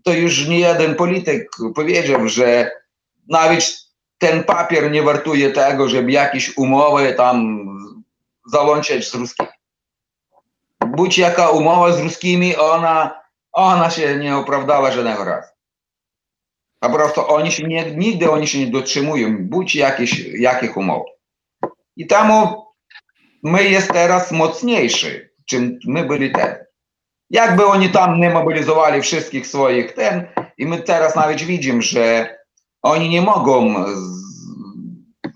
to 0.04 0.14
już 0.14 0.48
nie 0.48 0.60
jeden 0.60 0.96
polityk 0.96 1.50
powiedział, 1.76 2.28
że 2.28 2.72
nawet 3.30 3.86
ten 4.18 4.44
papier 4.44 4.92
nie 4.92 5.04
wartuje 5.04 5.52
tego, 5.52 5.90
żeby 5.90 6.12
jakieś 6.12 6.58
umowy 6.58 7.14
tam 7.14 7.68
załączyć 8.46 9.10
z 9.10 9.16
ruskimi. 9.16 9.50
Будь 10.86 11.18
jaka 11.18 11.50
umowa 11.50 11.92
z 11.92 12.00
ruskimi, 12.00 12.56
ona, 12.56 13.22
ona 13.52 13.90
się 13.90 14.16
nie 14.16 14.38
opravdała 14.38 14.92
żadnego 14.92 15.24
razu. 15.24 15.50
A 16.82 16.90
po 16.90 16.96
prostu 16.96 17.28
oni 17.28 17.52
się 17.52 17.64
nie, 17.64 17.92
nigdy 17.92 18.32
oni 18.32 18.48
się 18.48 18.60
nie 18.60 18.68
dotrzymują, 18.68 19.38
будь 19.40 19.76
jakieś, 19.76 20.20
jakich 20.20 20.78
umów. 20.78 21.08
I 21.98 22.08
temu 22.08 22.66
my 23.44 23.64
jest 23.64 23.92
teraz 23.92 24.32
mocniejszy, 24.32 25.34
czym 25.46 25.80
my 25.86 26.06
byli 26.06 26.30
wtedy. 26.30 26.66
Jakby 27.31 27.67
oni 27.67 27.91
tam 27.91 28.21
nie 28.21 28.31
mobilizowali 28.31 29.03
wszystkich 29.03 29.47
swoich 29.47 29.93
ten, 29.93 30.27
i 30.59 30.67
my 30.67 30.83
teraz 30.83 31.17
nawet 31.17 31.43
widzimy, 31.43 31.83
że 31.83 32.37
oni 32.83 33.09
nie 33.09 33.23
mogą 33.23 33.85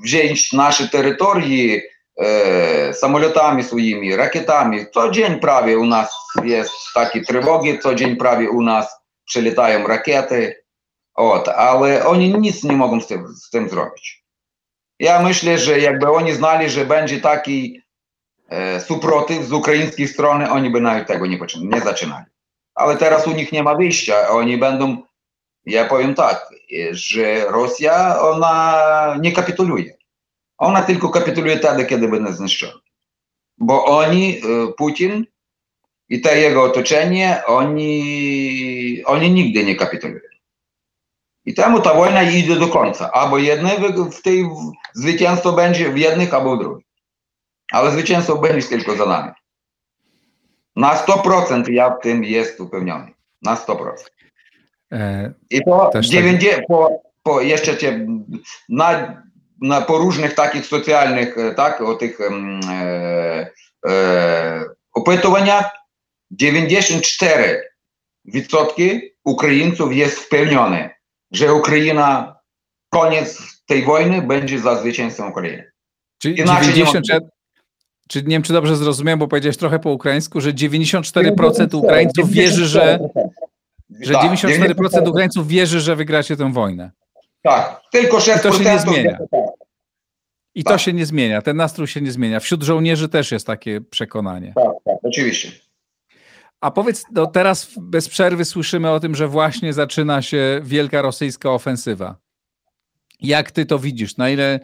wziąć 0.04 0.52
nasze 0.52 0.88
terytorie 0.88 1.82
e, 2.18 2.94
samolotami 2.94 3.64
swoimi, 3.64 4.16
rakietami. 4.16 4.86
Co 4.94 5.10
dzień 5.10 5.40
prawie 5.40 5.78
u 5.78 5.86
nas 5.86 6.14
jest 6.44 6.72
takie 6.94 7.20
trwogi, 7.20 7.78
co 7.78 7.94
dzień 7.94 8.16
prawie 8.16 8.50
u 8.50 8.62
nas 8.62 8.96
przyletają 9.24 9.86
rakiety, 9.86 10.64
От, 11.14 11.48
oni 12.06 12.34
nic 12.34 12.64
nie 12.64 12.76
mogą 12.76 13.00
z 13.00 13.06
tym, 13.06 13.28
z 13.28 13.50
tym 13.50 13.68
zrobić. 13.68 14.24
Ja 14.98 15.22
myślę, 15.22 15.58
że 15.58 15.80
jakby 15.80 16.10
oni 16.10 16.32
znali, 16.32 16.70
że 16.70 16.84
będzie 16.84 17.20
taki 17.20 17.80
e, 17.80 17.83
suprotyw 18.80 19.46
z 19.46 19.52
ukraińskiej 19.52 20.08
strony, 20.08 20.50
oni 20.50 20.70
by 20.70 20.80
nawet 20.80 21.08
tego 21.08 21.26
nie, 21.26 21.38
nie 21.60 21.80
zaczynali. 21.80 22.26
Ale 22.74 22.96
teraz 22.96 23.26
u 23.26 23.32
nich 23.32 23.52
nie 23.52 23.62
ma 23.62 23.74
wyjścia, 23.74 24.28
oni 24.28 24.58
będą, 24.58 25.02
ja 25.66 25.84
powiem 25.84 26.14
tak, 26.14 26.48
że 26.90 27.44
Rosja, 27.44 28.20
ona 28.20 29.16
nie 29.20 29.32
kapituluje. 29.32 29.96
Ona 30.58 30.82
tylko 30.82 31.08
kapituluje 31.10 31.58
wtedy, 31.58 31.84
kiedy 31.84 32.08
będzie 32.08 32.32
zniszczona. 32.32 32.80
Bo 33.58 33.84
oni, 33.84 34.40
Putin 34.76 35.26
i 36.08 36.20
te 36.20 36.40
jego 36.40 36.62
otoczenie, 36.62 37.42
oni, 37.46 39.02
oni 39.04 39.30
nigdy 39.30 39.64
nie 39.64 39.76
kapitulują. 39.76 40.20
I 41.44 41.54
temu 41.54 41.80
ta 41.80 41.94
wojna 41.94 42.22
idzie 42.22 42.56
do 42.56 42.68
końca. 42.68 43.12
Albo 43.12 43.38
jedne 43.38 43.70
w 44.12 44.22
tej 44.22 44.48
zwycięstwo 44.94 45.52
będzie 45.52 45.92
w 45.92 45.98
jednych, 45.98 46.34
albo 46.34 46.56
w 46.56 46.58
drugich. 46.58 46.83
Ale 47.72 47.90
zwycięstwo 47.90 48.36
będzie 48.38 48.68
tylko 48.68 48.96
za 48.96 49.06
nami. 49.06 49.32
Na 50.76 50.96
100% 50.96 51.72
ja 51.72 51.90
w 51.90 52.00
tym 52.00 52.24
jest 52.24 52.60
upewniony. 52.60 53.12
Na 53.42 53.54
100%. 53.54 53.92
E, 54.92 55.32
I 55.50 55.62
po, 55.62 55.90
90, 56.00 56.56
tak. 56.56 56.66
po, 56.68 57.02
po 57.22 57.40
jeszcze 57.40 57.76
cię, 57.76 58.06
na, 58.68 59.22
na, 59.60 59.80
po 59.80 59.98
różnych 59.98 60.34
takich 60.34 60.66
socjalnych, 60.66 61.36
tak, 61.56 61.80
o 61.80 61.94
tych 61.94 62.18
e, 62.20 62.30
e, 63.86 64.64
opytowaniach 64.92 65.70
94% 66.42 67.56
Ukraińców 69.24 69.96
jest 69.96 70.18
wpełnione, 70.18 70.90
że 71.32 71.54
Ukraina 71.54 72.36
koniec 72.90 73.54
tej 73.66 73.82
wojny 73.82 74.22
będzie 74.22 74.58
za 74.58 74.76
zwycięstwem 74.76 75.28
Ukrainy. 75.28 75.72
Czyli 76.18 76.34
90, 76.34 77.08
nie 77.08 77.20
czy 78.08 78.22
nie 78.22 78.28
wiem, 78.28 78.42
czy 78.42 78.52
dobrze 78.52 78.76
zrozumiałem, 78.76 79.18
bo 79.18 79.28
powiedziałeś 79.28 79.56
trochę 79.56 79.78
po 79.78 79.90
ukraińsku, 79.90 80.40
że 80.40 80.52
94% 80.52 81.76
Ukraińców 81.76 82.30
wierzy, 82.30 82.66
że, 82.66 82.98
że 84.00 84.14
94% 84.14 84.90
tak, 84.90 85.08
Ukraińców 85.08 85.48
wierzy, 85.48 85.80
że 85.80 85.96
wygracie 85.96 86.36
tę 86.36 86.52
wojnę. 86.52 86.90
Tak, 87.42 87.80
tylko 87.92 88.18
6% 88.18 88.38
I 88.38 88.40
to 88.40 88.52
się 88.52 88.64
nie 88.64 88.78
zmienia. 88.78 89.18
I 90.54 90.64
to 90.64 90.70
tak. 90.70 90.80
się 90.80 90.92
nie 90.92 91.06
zmienia, 91.06 91.42
ten 91.42 91.56
nastrój 91.56 91.86
się 91.86 92.00
nie 92.00 92.12
zmienia. 92.12 92.40
Wśród 92.40 92.62
żołnierzy 92.62 93.08
też 93.08 93.32
jest 93.32 93.46
takie 93.46 93.80
przekonanie. 93.80 94.52
Tak, 94.54 94.72
tak, 94.84 94.96
oczywiście. 95.02 95.52
A 96.60 96.70
powiedz, 96.70 97.04
no 97.12 97.26
teraz 97.26 97.70
bez 97.80 98.08
przerwy 98.08 98.44
słyszymy 98.44 98.90
o 98.90 99.00
tym, 99.00 99.14
że 99.14 99.28
właśnie 99.28 99.72
zaczyna 99.72 100.22
się 100.22 100.60
wielka 100.62 101.02
rosyjska 101.02 101.50
ofensywa. 101.50 102.16
Jak 103.20 103.50
ty 103.50 103.66
to 103.66 103.78
widzisz? 103.78 104.16
Na 104.16 104.30
ile 104.30 104.60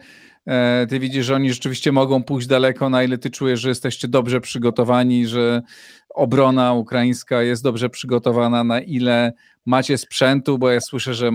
ty 0.89 0.99
widzisz, 0.99 1.25
że 1.25 1.35
oni 1.35 1.53
rzeczywiście 1.53 1.91
mogą 1.91 2.23
pójść 2.23 2.47
daleko? 2.47 2.89
Na 2.89 3.03
ile 3.03 3.17
ty 3.17 3.29
czujesz, 3.29 3.59
że 3.59 3.69
jesteście 3.69 4.07
dobrze 4.07 4.41
przygotowani, 4.41 5.27
że 5.27 5.61
obrona 6.09 6.73
ukraińska 6.73 7.41
jest 7.41 7.63
dobrze 7.63 7.89
przygotowana? 7.89 8.63
Na 8.63 8.79
ile 8.79 9.33
macie 9.65 9.97
sprzętu? 9.97 10.57
Bo 10.57 10.69
ja 10.69 10.81
słyszę, 10.81 11.13
że 11.13 11.31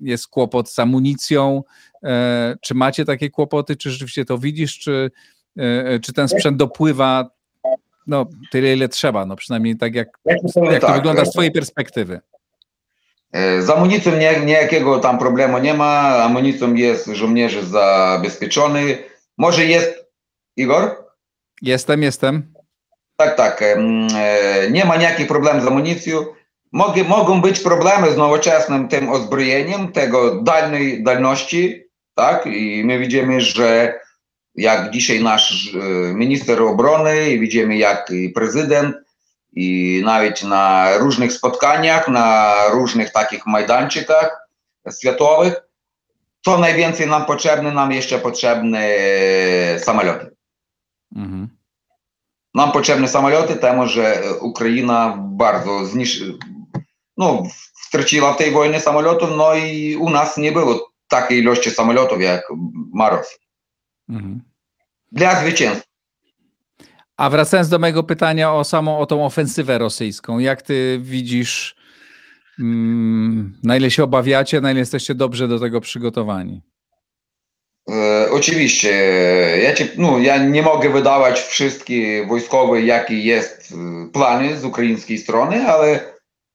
jest 0.00 0.28
kłopot 0.28 0.70
z 0.70 0.78
amunicją. 0.78 1.62
E, 2.04 2.56
czy 2.60 2.74
macie 2.74 3.04
takie 3.04 3.30
kłopoty? 3.30 3.76
Czy 3.76 3.90
rzeczywiście 3.90 4.24
to 4.24 4.38
widzisz? 4.38 4.78
Czy, 4.78 5.10
e, 5.58 6.00
czy 6.00 6.12
ten 6.12 6.28
sprzęt 6.28 6.56
dopływa 6.56 7.30
no, 8.06 8.26
tyle, 8.50 8.74
ile 8.74 8.88
trzeba, 8.88 9.26
no 9.26 9.36
przynajmniej 9.36 9.76
tak 9.76 9.94
jak, 9.94 10.08
jak 10.24 10.38
to 10.54 10.86
tak, 10.86 10.96
wygląda 10.96 11.24
z 11.24 11.30
twojej 11.30 11.52
perspektywy. 11.52 12.20
E, 13.32 13.62
z 13.62 13.70
amunicją 13.70 14.16
nie, 14.16 14.40
niejakiego 14.40 14.98
tam 15.00 15.18
problemu 15.18 15.58
nie 15.58 15.74
ma, 15.74 16.16
amunicją 16.24 16.74
jest 16.74 17.06
żołnierze 17.06 17.66
zabezpieczony. 17.66 18.98
Może 19.38 19.64
jest, 19.64 20.06
Igor? 20.56 21.04
Jestem, 21.62 22.02
jestem. 22.02 22.52
Tak, 23.16 23.36
tak. 23.36 23.62
E, 23.62 23.76
nie 24.70 24.84
ma 24.84 24.96
jakich 24.96 25.28
problemów 25.28 25.64
z 25.64 25.66
amunicją. 25.66 26.26
Mogą, 26.72 27.04
mogą 27.04 27.40
być 27.40 27.60
problemy 27.60 28.10
z 28.10 28.16
nowoczesnym 28.16 28.88
tym 28.88 29.08
uzbrojeniem, 29.08 29.92
tego 29.92 30.42
dalnej 30.42 31.02
dalności, 31.02 31.84
tak? 32.14 32.46
I 32.46 32.84
my 32.84 32.98
widzimy, 32.98 33.40
że 33.40 34.00
jak 34.54 34.90
dzisiaj 34.90 35.22
nasz 35.22 35.74
e, 35.74 35.78
minister 36.14 36.62
obrony, 36.62 37.38
widzimy 37.38 37.76
jak 37.76 38.10
i 38.10 38.28
prezydent, 38.28 38.96
i 39.52 40.00
nawet 40.04 40.42
na 40.42 40.88
różnych 40.98 41.32
spotkaniach, 41.32 42.08
na 42.08 42.54
różnych 42.70 43.12
takich 43.12 43.46
majdanczykach 43.46 44.48
światowych, 44.98 45.54
co 46.44 46.58
najwięcej 46.58 47.06
nam 47.06 47.24
potrzebne, 47.24 47.72
nam 47.72 47.92
jeszcze 47.92 48.18
potrzebne 48.18 48.88
samoloty. 49.78 50.36
Mhm. 51.16 51.48
Nam 52.54 52.72
potrzebne 52.72 53.08
samoloty, 53.08 53.56
temu, 53.56 53.86
że 53.86 54.22
Ukraina 54.40 55.16
bardzo 55.18 55.84
znisz... 55.84 56.22
no, 57.16 57.42
straciła 57.86 58.32
w 58.32 58.36
tej 58.36 58.50
wojnie 58.50 58.80
samolotów, 58.80 59.30
no 59.36 59.54
i 59.54 59.96
u 59.96 60.10
nas 60.10 60.36
nie 60.36 60.52
było 60.52 60.90
takiej 61.08 61.38
ilości 61.38 61.70
samolotów, 61.70 62.22
jak 62.22 62.42
ma 62.92 63.10
Rosja. 63.10 63.38
Mhm 64.08 64.48
dla 65.12 65.40
zwycięstwa. 65.40 65.87
A 67.18 67.30
wracając 67.30 67.68
do 67.68 67.78
mojego 67.78 68.02
pytania 68.02 68.52
o 68.52 68.64
samą 68.64 68.98
o 68.98 69.06
tą 69.06 69.24
ofensywę 69.24 69.78
rosyjską, 69.78 70.38
jak 70.38 70.62
ty 70.62 70.98
widzisz, 71.02 71.76
mm, 72.60 73.60
na 73.64 73.76
ile 73.76 73.90
się 73.90 74.04
obawiacie, 74.04 74.60
na 74.60 74.70
ile 74.70 74.80
jesteście 74.80 75.14
dobrze 75.14 75.48
do 75.48 75.58
tego 75.58 75.80
przygotowani? 75.80 76.62
E, 77.90 78.28
oczywiście. 78.30 78.92
Ja, 79.62 79.74
ci, 79.74 79.88
no, 79.96 80.18
ja 80.18 80.36
nie 80.36 80.62
mogę 80.62 80.90
wydawać 80.90 81.40
wszystkie 81.40 82.26
wojskowe, 82.26 82.82
jakie 82.82 83.18
jest 83.18 83.72
e, 83.72 84.12
plany 84.12 84.56
z 84.56 84.64
ukraińskiej 84.64 85.18
strony, 85.18 85.68
ale 85.68 86.00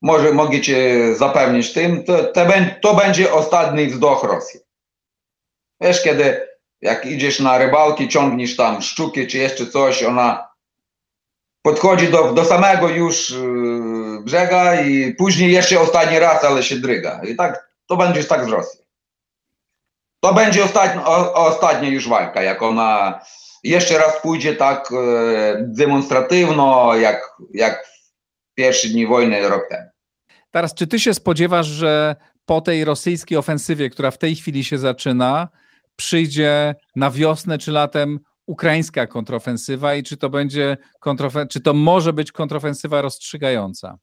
może 0.02 0.34
mogę 0.34 0.62
cię 0.62 1.15
zapewnić 1.15 1.73
tym, 1.73 2.04
to, 2.04 2.23
to, 2.23 2.45
to 2.82 2.95
będzie 2.95 3.34
ostatni 3.34 3.88
wzdох 3.88 4.23
Rosji. 4.23 4.60
Wiesz, 5.82 6.04
kiedy 6.04 6.47
jak 6.82 7.06
idziesz 7.06 7.39
na 7.39 7.58
rybalki, 7.58 8.10
ciągniesz 8.10 8.56
tam 8.56 8.82
szczuki 8.82 9.28
czy 9.28 9.38
jeszcze 9.38 9.67
coś, 9.67 10.04
ona 10.04 10.53
podchodzi 11.63 12.08
do, 12.08 12.34
do 12.34 12.45
samego 12.45 12.89
już 12.89 13.30
yy, 13.30 14.21
brzega 14.23 14.82
i 14.82 15.13
później 15.13 15.52
jeszcze 15.52 15.80
ostatni 15.80 16.19
raz, 16.19 16.43
ale 16.43 16.63
się 16.63 16.76
dryga. 16.76 17.21
I 17.23 17.36
tak 17.36 17.69
to 17.88 17.97
będzie 17.97 18.23
tak 18.23 18.45
z 18.45 18.47
Rosji. 18.47 18.80
To 20.19 20.34
będzie 20.34 20.63
ostatnia, 20.63 21.06
ostatnia 21.34 21.89
już 21.89 22.10
walka, 22.10 22.43
jak 22.43 22.62
ona 22.62 23.19
jeszcze 23.63 23.97
raz 23.97 24.21
pójdzie 24.21 24.56
tak 24.56 24.89
e, 24.91 24.95
demonstratywno, 25.62 26.95
jak, 26.95 27.32
jak 27.54 27.86
w 28.52 28.54
pierwsze 28.56 28.88
dni 28.88 29.08
wojny 29.08 29.49
rok 29.49 29.63
temu. 29.69 29.89
Teraz, 30.52 30.73
czy 30.73 30.88
ty 30.88 30.99
się 30.99 31.13
spodziewasz, 31.13 31.67
że 31.67 32.15
po 32.45 32.62
tej 32.62 32.86
rosyjskiej 32.86 33.38
ofensywie, 33.38 33.89
która 33.89 34.12
w 34.12 34.17
tej 34.17 34.36
chwili 34.36 34.63
się 34.63 34.78
zaczyna, 34.78 35.47
przyjdzie 35.95 36.76
na 36.95 37.12
wiosnę 37.12 37.58
czy 37.58 37.71
latem 37.71 38.19
ukraińska 38.48 39.08
kontrofensywa 39.08 39.96
i 39.96 40.04
czy 40.04 40.18
to 40.18 40.30
będzie 40.30 40.78
czy 41.50 41.62
to 41.62 41.74
może 41.74 42.14
być 42.14 42.32
kontrofensywa 42.32 43.02
rozstrzygająca? 43.02 43.98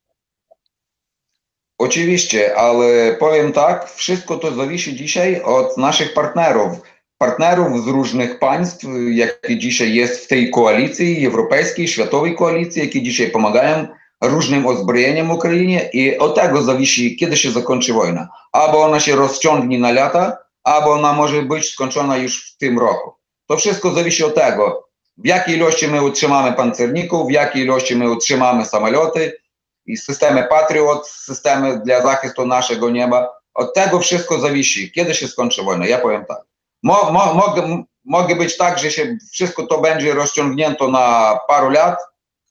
Oczywiście, 1.79 2.57
ale 2.57 3.17
powiem 3.19 3.53
tak, 3.53 3.91
wszystko 3.91 4.37
to 4.37 4.55
zależy 4.55 4.93
dzisiaj 4.93 5.43
od 5.43 5.77
naszych 5.77 6.15
partnerów. 6.15 6.81
Partnerów 7.19 7.85
z 7.85 7.87
różnych 7.87 8.39
państw, 8.39 8.87
jakie 9.11 9.59
dzisiaj 9.59 9.95
jest 9.95 10.25
w 10.25 10.29
tej 10.29 10.51
koalicji 10.51 11.27
europejskiej, 11.27 11.89
światowej 11.89 12.37
koalicji, 12.37 12.83
jakie 12.83 13.03
dzisiaj 13.03 13.31
pomagają 13.31 13.87
różnym 14.23 14.67
uzbrojeniem 14.67 15.31
Ukrainie 15.31 15.91
i 15.93 16.19
od 16.19 16.35
tego 16.35 16.63
zależy, 16.63 17.11
kiedy 17.11 17.37
się 17.37 17.51
zakończy 17.51 17.93
wojna. 17.93 18.29
Albo 18.53 18.83
ona 18.83 19.01
się 19.01 19.17
rozciągnie 19.17 19.79
na 19.79 19.93
lata, 19.93 20.37
albo 20.65 20.93
ona 20.93 21.13
może 21.13 21.43
być 21.43 21.71
skończona 21.71 22.17
już 22.17 22.53
w 22.53 22.57
tym 22.57 22.79
roku. 22.79 23.20
To 23.51 23.57
wszystko 23.57 23.91
zależy 23.91 24.27
od 24.27 24.35
tego, 24.35 24.89
w 25.19 25.27
jakiej 25.27 25.57
ilości 25.57 25.89
my 25.89 26.03
utrzymamy 26.03 26.53
pancerników, 26.53 27.29
w 27.29 27.31
jakiej 27.31 27.63
ilości 27.63 27.97
my 27.97 28.11
utrzymamy 28.11 28.65
samoloty 28.65 29.41
i 29.87 29.97
systemy 29.97 30.45
Patriot, 30.45 31.09
systemy 31.09 31.81
dla 31.85 32.03
zachodu 32.03 32.47
naszego 32.47 32.91
nieba. 32.91 33.29
Od 33.55 33.75
tego 33.75 34.01
wszystko 34.01 34.41
zależy, 34.41 34.91
kiedy 34.91 35.15
się 35.15 35.29
skończy 35.29 35.63
wojna. 35.63 35.87
Ja 35.87 35.99
powiem 35.99 36.25
tak. 36.25 36.39
Mo, 36.83 37.13
mo, 37.13 37.35
mogę, 37.35 37.85
mogę 38.05 38.37
być 38.37 38.57
tak, 38.57 38.79
że 38.79 38.91
się 38.91 39.17
wszystko 39.33 39.67
to 39.67 39.81
będzie 39.81 40.15
rozciągnięto 40.15 40.89
na 40.89 41.39
paru 41.49 41.71
lat, 41.71 41.99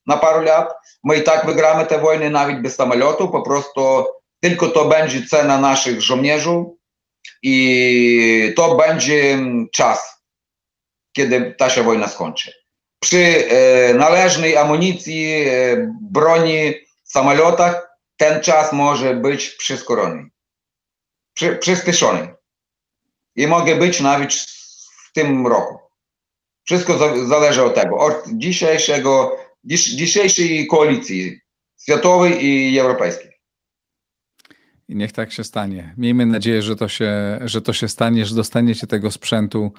na 0.06 0.18
paru 0.18 0.42
lat. 0.42 0.74
My 1.04 1.18
i 1.18 1.24
tak 1.24 1.46
wygramy 1.46 1.86
te 1.86 2.00
wojny 2.00 2.30
nawet 2.30 2.62
bez 2.62 2.76
samolotu, 2.76 3.30
po 3.30 3.42
prostu 3.42 4.06
tylko 4.40 4.68
to 4.68 4.86
będzie 4.86 5.28
cena 5.28 5.60
naszych 5.60 6.02
żołnierzy 6.02 6.64
i 7.44 8.54
to 8.56 8.76
będzie 8.76 9.40
czas, 9.74 10.19
kiedy 11.12 11.56
ta 11.58 11.70
się 11.70 11.84
wojna 11.84 12.08
skończy. 12.08 12.54
Przy 13.00 13.18
e, 13.18 13.94
należnej 13.94 14.58
amunicji, 14.58 15.26
e, 15.26 15.94
broni, 16.02 16.74
samolotach 17.04 17.90
ten 18.18 18.42
czas 18.42 18.74
może 18.74 19.14
być 19.16 19.50
przysporony, 19.50 20.30
przy, 21.34 21.56
przyspieszony. 21.56 22.34
I 23.36 23.48
może 23.48 23.76
być 23.76 24.00
nawet 24.00 24.34
w 24.34 25.14
tym 25.14 25.48
roku. 25.48 25.80
Wszystko 26.64 26.98
zależy 27.28 27.64
od 27.64 27.76
tego, 27.76 27.98
od 27.98 28.24
dzisiejszego, 28.28 29.38
dziś, 29.64 29.90
dzisiejszej 29.90 30.68
koalicji 30.68 31.40
światowej 31.82 32.46
i 32.46 32.80
europejskiej. 32.80 33.32
I 34.90 34.96
niech 34.96 35.12
tak 35.12 35.32
się 35.32 35.44
stanie. 35.44 35.94
Miejmy 35.98 36.26
nadzieję, 36.26 36.62
że 36.62 36.76
to 36.76 36.88
się, 36.88 37.40
że 37.42 37.62
to 37.62 37.74
się 37.74 37.88
stanie, 37.88 38.26
że 38.26 38.36
dostaniecie 38.36 38.88
tego 38.88 39.12
sprzętu 39.12 39.72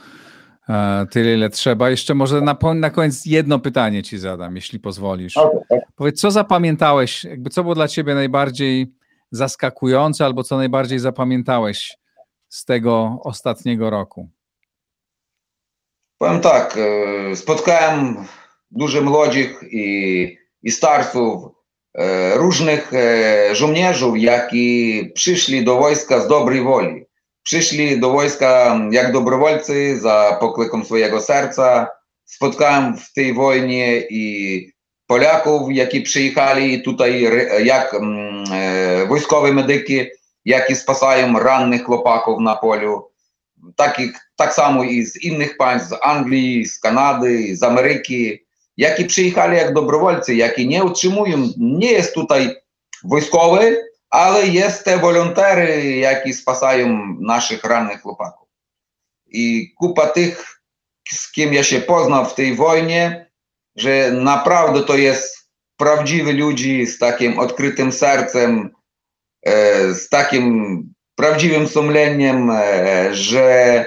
e, 0.69 1.07
tyle, 1.11 1.35
ile 1.35 1.51
trzeba. 1.51 1.91
Jeszcze 1.91 2.15
może 2.15 2.41
na, 2.41 2.57
na 2.75 2.91
koniec 2.91 3.27
jedno 3.27 3.59
pytanie 3.59 4.03
ci 4.03 4.19
zadam, 4.19 4.57
jeśli 4.57 4.81
pozwolisz. 4.81 5.37
Okay. 5.37 5.81
Powiedz, 5.97 6.21
co 6.21 6.31
zapamiętałeś, 6.31 7.25
jakby 7.25 7.51
co 7.51 7.63
było 7.63 7.75
dla 7.75 7.89
ciebie 7.89 8.15
najbardziej 8.15 8.93
zaskakujące, 9.31 10.25
albo 10.25 10.43
co 10.43 10.57
najbardziej 10.57 10.99
zapamiętałeś 10.99 11.97
z 12.49 12.65
tego 12.65 13.19
ostatniego 13.25 13.91
roku? 13.91 14.29
Powiem 16.19 16.41
tak, 16.41 16.79
e, 16.79 17.37
spotkałem 17.37 18.17
dużo 18.71 19.03
młodych 19.03 19.63
i, 19.71 20.39
i 20.63 20.71
starców, 20.71 21.45
e, 21.95 22.35
różnych 22.35 22.93
żołnierzy, 23.53 24.07
jakie 24.17 25.05
przyszli 25.15 25.65
do 25.65 25.77
wojska 25.77 26.21
z 26.21 26.29
dobrej 26.29 26.63
woli 26.63 27.10
Przyszli 27.44 28.00
do 28.00 28.10
wojska 28.10 28.80
jak 28.92 29.12
dobrowolcy 29.12 30.00
za 30.00 30.38
poklikiem 30.40 30.86
swojego 30.86 31.22
serca. 31.22 31.88
Spotkałem 32.26 32.98
w 32.98 33.14
tej 33.14 33.34
wojnie 33.34 34.02
i 34.10 34.76
Polaków, 35.08 35.72
які 35.72 36.02
przyjechali 36.02 36.82
tutaj 36.82 37.28
jak 37.64 37.96
wojskowe 39.08 39.54
medyki, 39.54 40.06
які 40.46 40.76
спасають 40.76 41.38
ранних 41.38 41.86
хлопаків 41.86 42.42
на 42.42 42.56
полю. 42.56 43.10
Так, 43.76 44.00
і, 44.00 44.12
так 44.36 44.54
само 44.54 44.84
і 44.84 45.06
з 45.06 45.24
інших 45.24 45.58
państw, 45.58 45.90
з 45.90 46.00
Англії, 46.02 46.66
з 46.66 46.78
Канади, 46.78 47.56
з 47.56 47.64
Америки, 47.64 48.42
які 48.78 49.04
przyjechali 49.04 49.56
як 49.56 49.74
добровольці, 49.74 50.36
які 50.36 50.68
не 50.68 50.82
отримують, 50.82 51.58
не 51.58 51.86
є 51.86 52.02
тут 52.02 52.32
військові, 53.04 53.78
ale 54.11 54.47
jest 54.47 54.85
te 54.85 54.99
wolontery, 54.99 55.97
jaki 55.97 56.35
spasają 56.35 57.17
naszych 57.21 57.65
rannych 57.65 58.03
chłopaków. 58.03 58.49
I 59.27 59.75
kupa 59.79 60.07
tych, 60.07 60.61
z 61.09 61.33
kim 61.33 61.55
ja 61.55 61.65
się 61.65 61.81
poznał 61.81 62.27
w 62.27 62.35
tej 62.35 62.55
wojnie, 62.55 63.31
że 63.77 64.11
naprawdę 64.13 64.83
to 64.83 64.97
jest 64.97 65.51
prawdziwi 65.77 66.33
ludzie 66.33 66.87
z 66.87 66.99
takim 66.99 67.39
odkrytym 67.39 67.93
sercem, 67.93 68.71
e, 69.47 69.95
z 69.95 70.09
takim 70.09 70.85
prawdziwym 71.15 71.69
sumieniem, 71.69 72.51
e, 72.51 73.15
że 73.15 73.87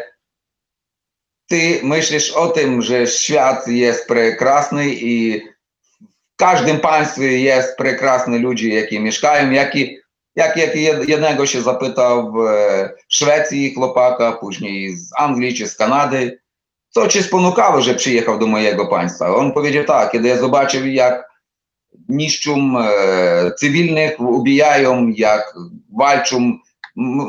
ty 1.47 1.79
myślisz 1.83 2.31
o 2.31 2.47
tym, 2.47 2.81
że 2.81 3.07
świat 3.07 3.67
jest 3.67 4.07
prekrasny 4.07 4.89
i 4.89 5.41
w 6.01 6.35
każdym 6.35 6.79
państwie 6.79 7.39
jest 7.39 7.77
prekrasne 7.77 8.37
ludzie, 8.37 8.69
jakie 8.69 8.99
mieszkają, 8.99 9.51
jakie 9.51 10.02
jak, 10.35 10.57
jak 10.57 10.75
jednego 11.07 11.45
się 11.45 11.61
zapytał 11.61 12.33
w 12.33 12.37
Szwecji 13.09 13.73
chłopaka, 13.73 14.31
później 14.31 14.97
z 14.97 15.11
Anglii 15.17 15.55
czy 15.55 15.67
z 15.67 15.75
Kanady, 15.75 16.41
co 16.89 17.07
cię 17.07 17.23
sponukało, 17.23 17.81
że 17.81 17.95
przyjechał 17.95 18.39
do 18.39 18.47
mojego 18.47 18.87
państwa? 18.87 19.35
On 19.35 19.51
powiedział 19.51 19.83
tak, 19.83 20.11
kiedy 20.11 20.27
ja 20.27 20.37
zobaczył, 20.37 20.87
jak 20.87 21.33
niszczą 22.09 22.79
e, 22.79 23.51
cywilnych, 23.59 24.19
ubijają, 24.19 25.07
jak 25.15 25.53
walczą 25.97 26.57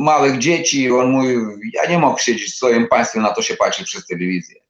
małych 0.01 0.39
dzieci, 0.39 0.93
on 0.93 1.11
mówi, 1.11 1.37
ja 1.75 1.91
nie 1.91 1.99
mógł 1.99 2.19
siedzieć 2.19 2.51
w 2.51 2.57
swoim 2.57 2.89
państwie, 2.89 3.21
na 3.21 3.31
to 3.31 3.43
się 3.43 3.57
patrzy 3.57 3.85
przez 3.85 4.07
telewizję. 4.07 4.61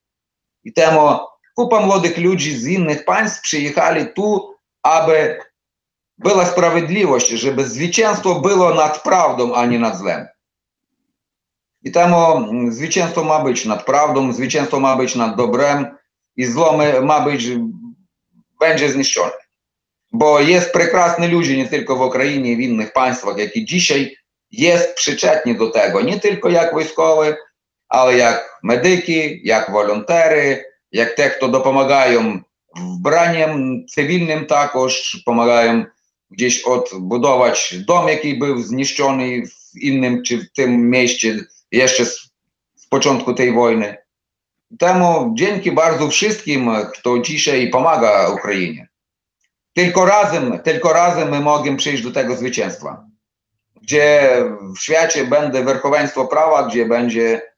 I 0.64 0.72
temu 0.72 1.18
kupa 1.54 1.80
młodych 1.80 2.18
ludzi 2.18 2.56
z 2.56 2.66
innych 2.66 3.04
państw 3.04 3.42
przyjechali 3.42 4.06
tu, 4.14 4.54
aby 4.82 5.38
Била 6.18 6.46
справедливість, 6.46 7.36
щоб 7.36 7.60
звіченство 7.60 8.40
було 8.40 8.74
над 8.74 9.02
правдом, 9.02 9.52
а 9.54 9.66
не 9.66 9.78
над 9.78 9.96
злем. 9.96 10.28
І 11.82 11.90
тому 11.90 12.72
звіченство 12.72 13.24
має 13.24 13.42
бути 13.42 13.68
над 13.68 13.86
правдом, 13.86 14.32
звіченство 14.32 14.80
має 14.80 14.96
бути 14.96 15.18
над 15.18 15.36
добрем, 15.36 15.96
і 16.36 16.46
зло 16.46 16.72
має 17.02 17.20
бути 17.24 17.60
będzie 18.60 18.88
zniszczone. 18.88 19.32
Bo 20.12 20.40
jest 20.40 20.72
prekrasny 20.72 21.28
ludzi 21.28 21.56
nie 21.56 21.68
tylko 21.68 21.96
w 21.96 22.00
Ukrainie 22.00 22.52
i 22.52 22.56
w 22.56 22.60
innych 22.60 22.92
państwach, 22.92 23.38
jak 23.38 23.56
i 23.56 23.64
dzisiaj 23.64 24.16
jest 24.50 24.94
przyczetni 24.94 25.54
do 25.54 25.70
tego, 25.70 26.00
nie 26.00 26.20
tylko 26.20 26.48
jak 26.48 26.72
wojskowy, 26.72 27.36
ale 27.88 28.16
jak 28.16 28.58
medyki, 28.62 29.40
jak 29.44 29.70
wolontery, 29.70 30.64
jak 30.92 31.14
te, 31.14 31.30
kto 31.30 31.60
pomagają 31.60 32.40
w 32.76 33.02
braniem 33.02 33.84
cywilnym, 33.88 34.46
także 34.46 35.18
pomagają 35.24 35.84
gdzieś 36.34 36.62
odbudować 36.62 37.74
dom, 37.86 38.08
jaki 38.08 38.34
był 38.34 38.62
zniszczony 38.62 39.42
w 39.46 39.76
innym 39.76 40.22
czy 40.22 40.38
w 40.38 40.52
tym 40.52 40.90
mieście, 40.90 41.38
jeszcze 41.72 42.06
z, 42.06 42.30
z 42.76 42.86
początku 42.86 43.34
tej 43.34 43.52
wojny. 43.52 43.96
Temu 44.78 45.34
dzięki 45.34 45.72
bardzo 45.72 46.08
wszystkim, 46.08 46.70
kto 46.92 47.18
dzisiaj 47.18 47.70
pomaga 47.70 48.28
Ukrainie. 48.28 48.88
Tylko 49.72 50.04
razem, 50.04 50.58
tylko 50.58 50.92
razem 50.92 51.30
my 51.30 51.40
możemy 51.40 51.76
przyjść 51.76 52.02
do 52.02 52.10
tego 52.10 52.36
zwycięstwa. 52.36 53.06
Gdzie 53.82 54.30
w 54.76 54.80
świecie 54.80 55.24
będzie 55.24 55.64
werchoweństwo 55.64 56.26
prawa, 56.26 56.68
gdzie 56.68 56.86
będzie 56.86 57.54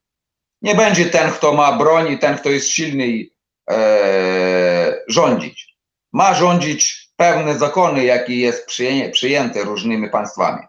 nie 0.62 0.75
będzie 0.75 1.05
ten, 1.05 1.31
kto 1.31 1.53
ma 1.53 1.73
broń 1.73 2.12
i 2.12 2.19
ten, 2.19 2.39
kto 2.39 2.51
jest 2.51 2.69
silny 2.69 3.27
e, 3.71 5.05
rządzić. 5.09 5.77
Ma 6.12 6.35
rządzić 6.35 7.06
pewne 7.17 7.59
zakony, 7.59 8.05
jakie 8.05 8.37
jest 8.37 8.67
przyjęte 9.13 9.65
różnymi 9.65 10.11
państwami. 10.11 10.63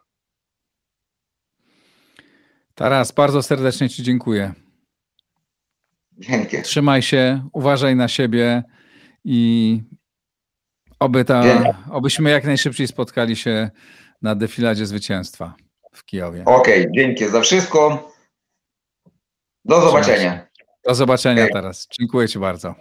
Taras, 2.76 3.12
bardzo 3.12 3.44
serdecznie 3.44 3.90
Ci 3.90 4.04
dziękuję. 4.04 4.54
Dzięki. 6.12 6.62
Trzymaj 6.62 7.02
się, 7.02 7.48
uważaj 7.54 7.96
na 7.96 8.08
siebie 8.08 8.64
i 9.24 9.82
oby 11.00 11.26
ta, 11.26 11.44
obyśmy 11.92 12.30
jak 12.30 12.44
najszybciej 12.44 12.88
spotkali 12.88 13.36
się 13.36 13.70
na 14.22 14.36
defiladzie 14.36 14.86
zwycięstwa 14.86 15.56
w 15.94 16.06
Kijowie. 16.06 16.46
Okej, 16.46 16.82
okay, 16.82 16.92
dzięki 16.96 17.30
za 17.30 17.42
wszystko. 17.42 18.12
Do 19.66 19.82
zobaczenia. 19.82 20.48
Do 20.88 20.96
zobaczenia 20.96 21.44
okay. 21.44 21.54
teraz. 21.54 21.88
Dziękuję 22.00 22.28
Ci 22.28 22.40
bardzo. 22.40 22.76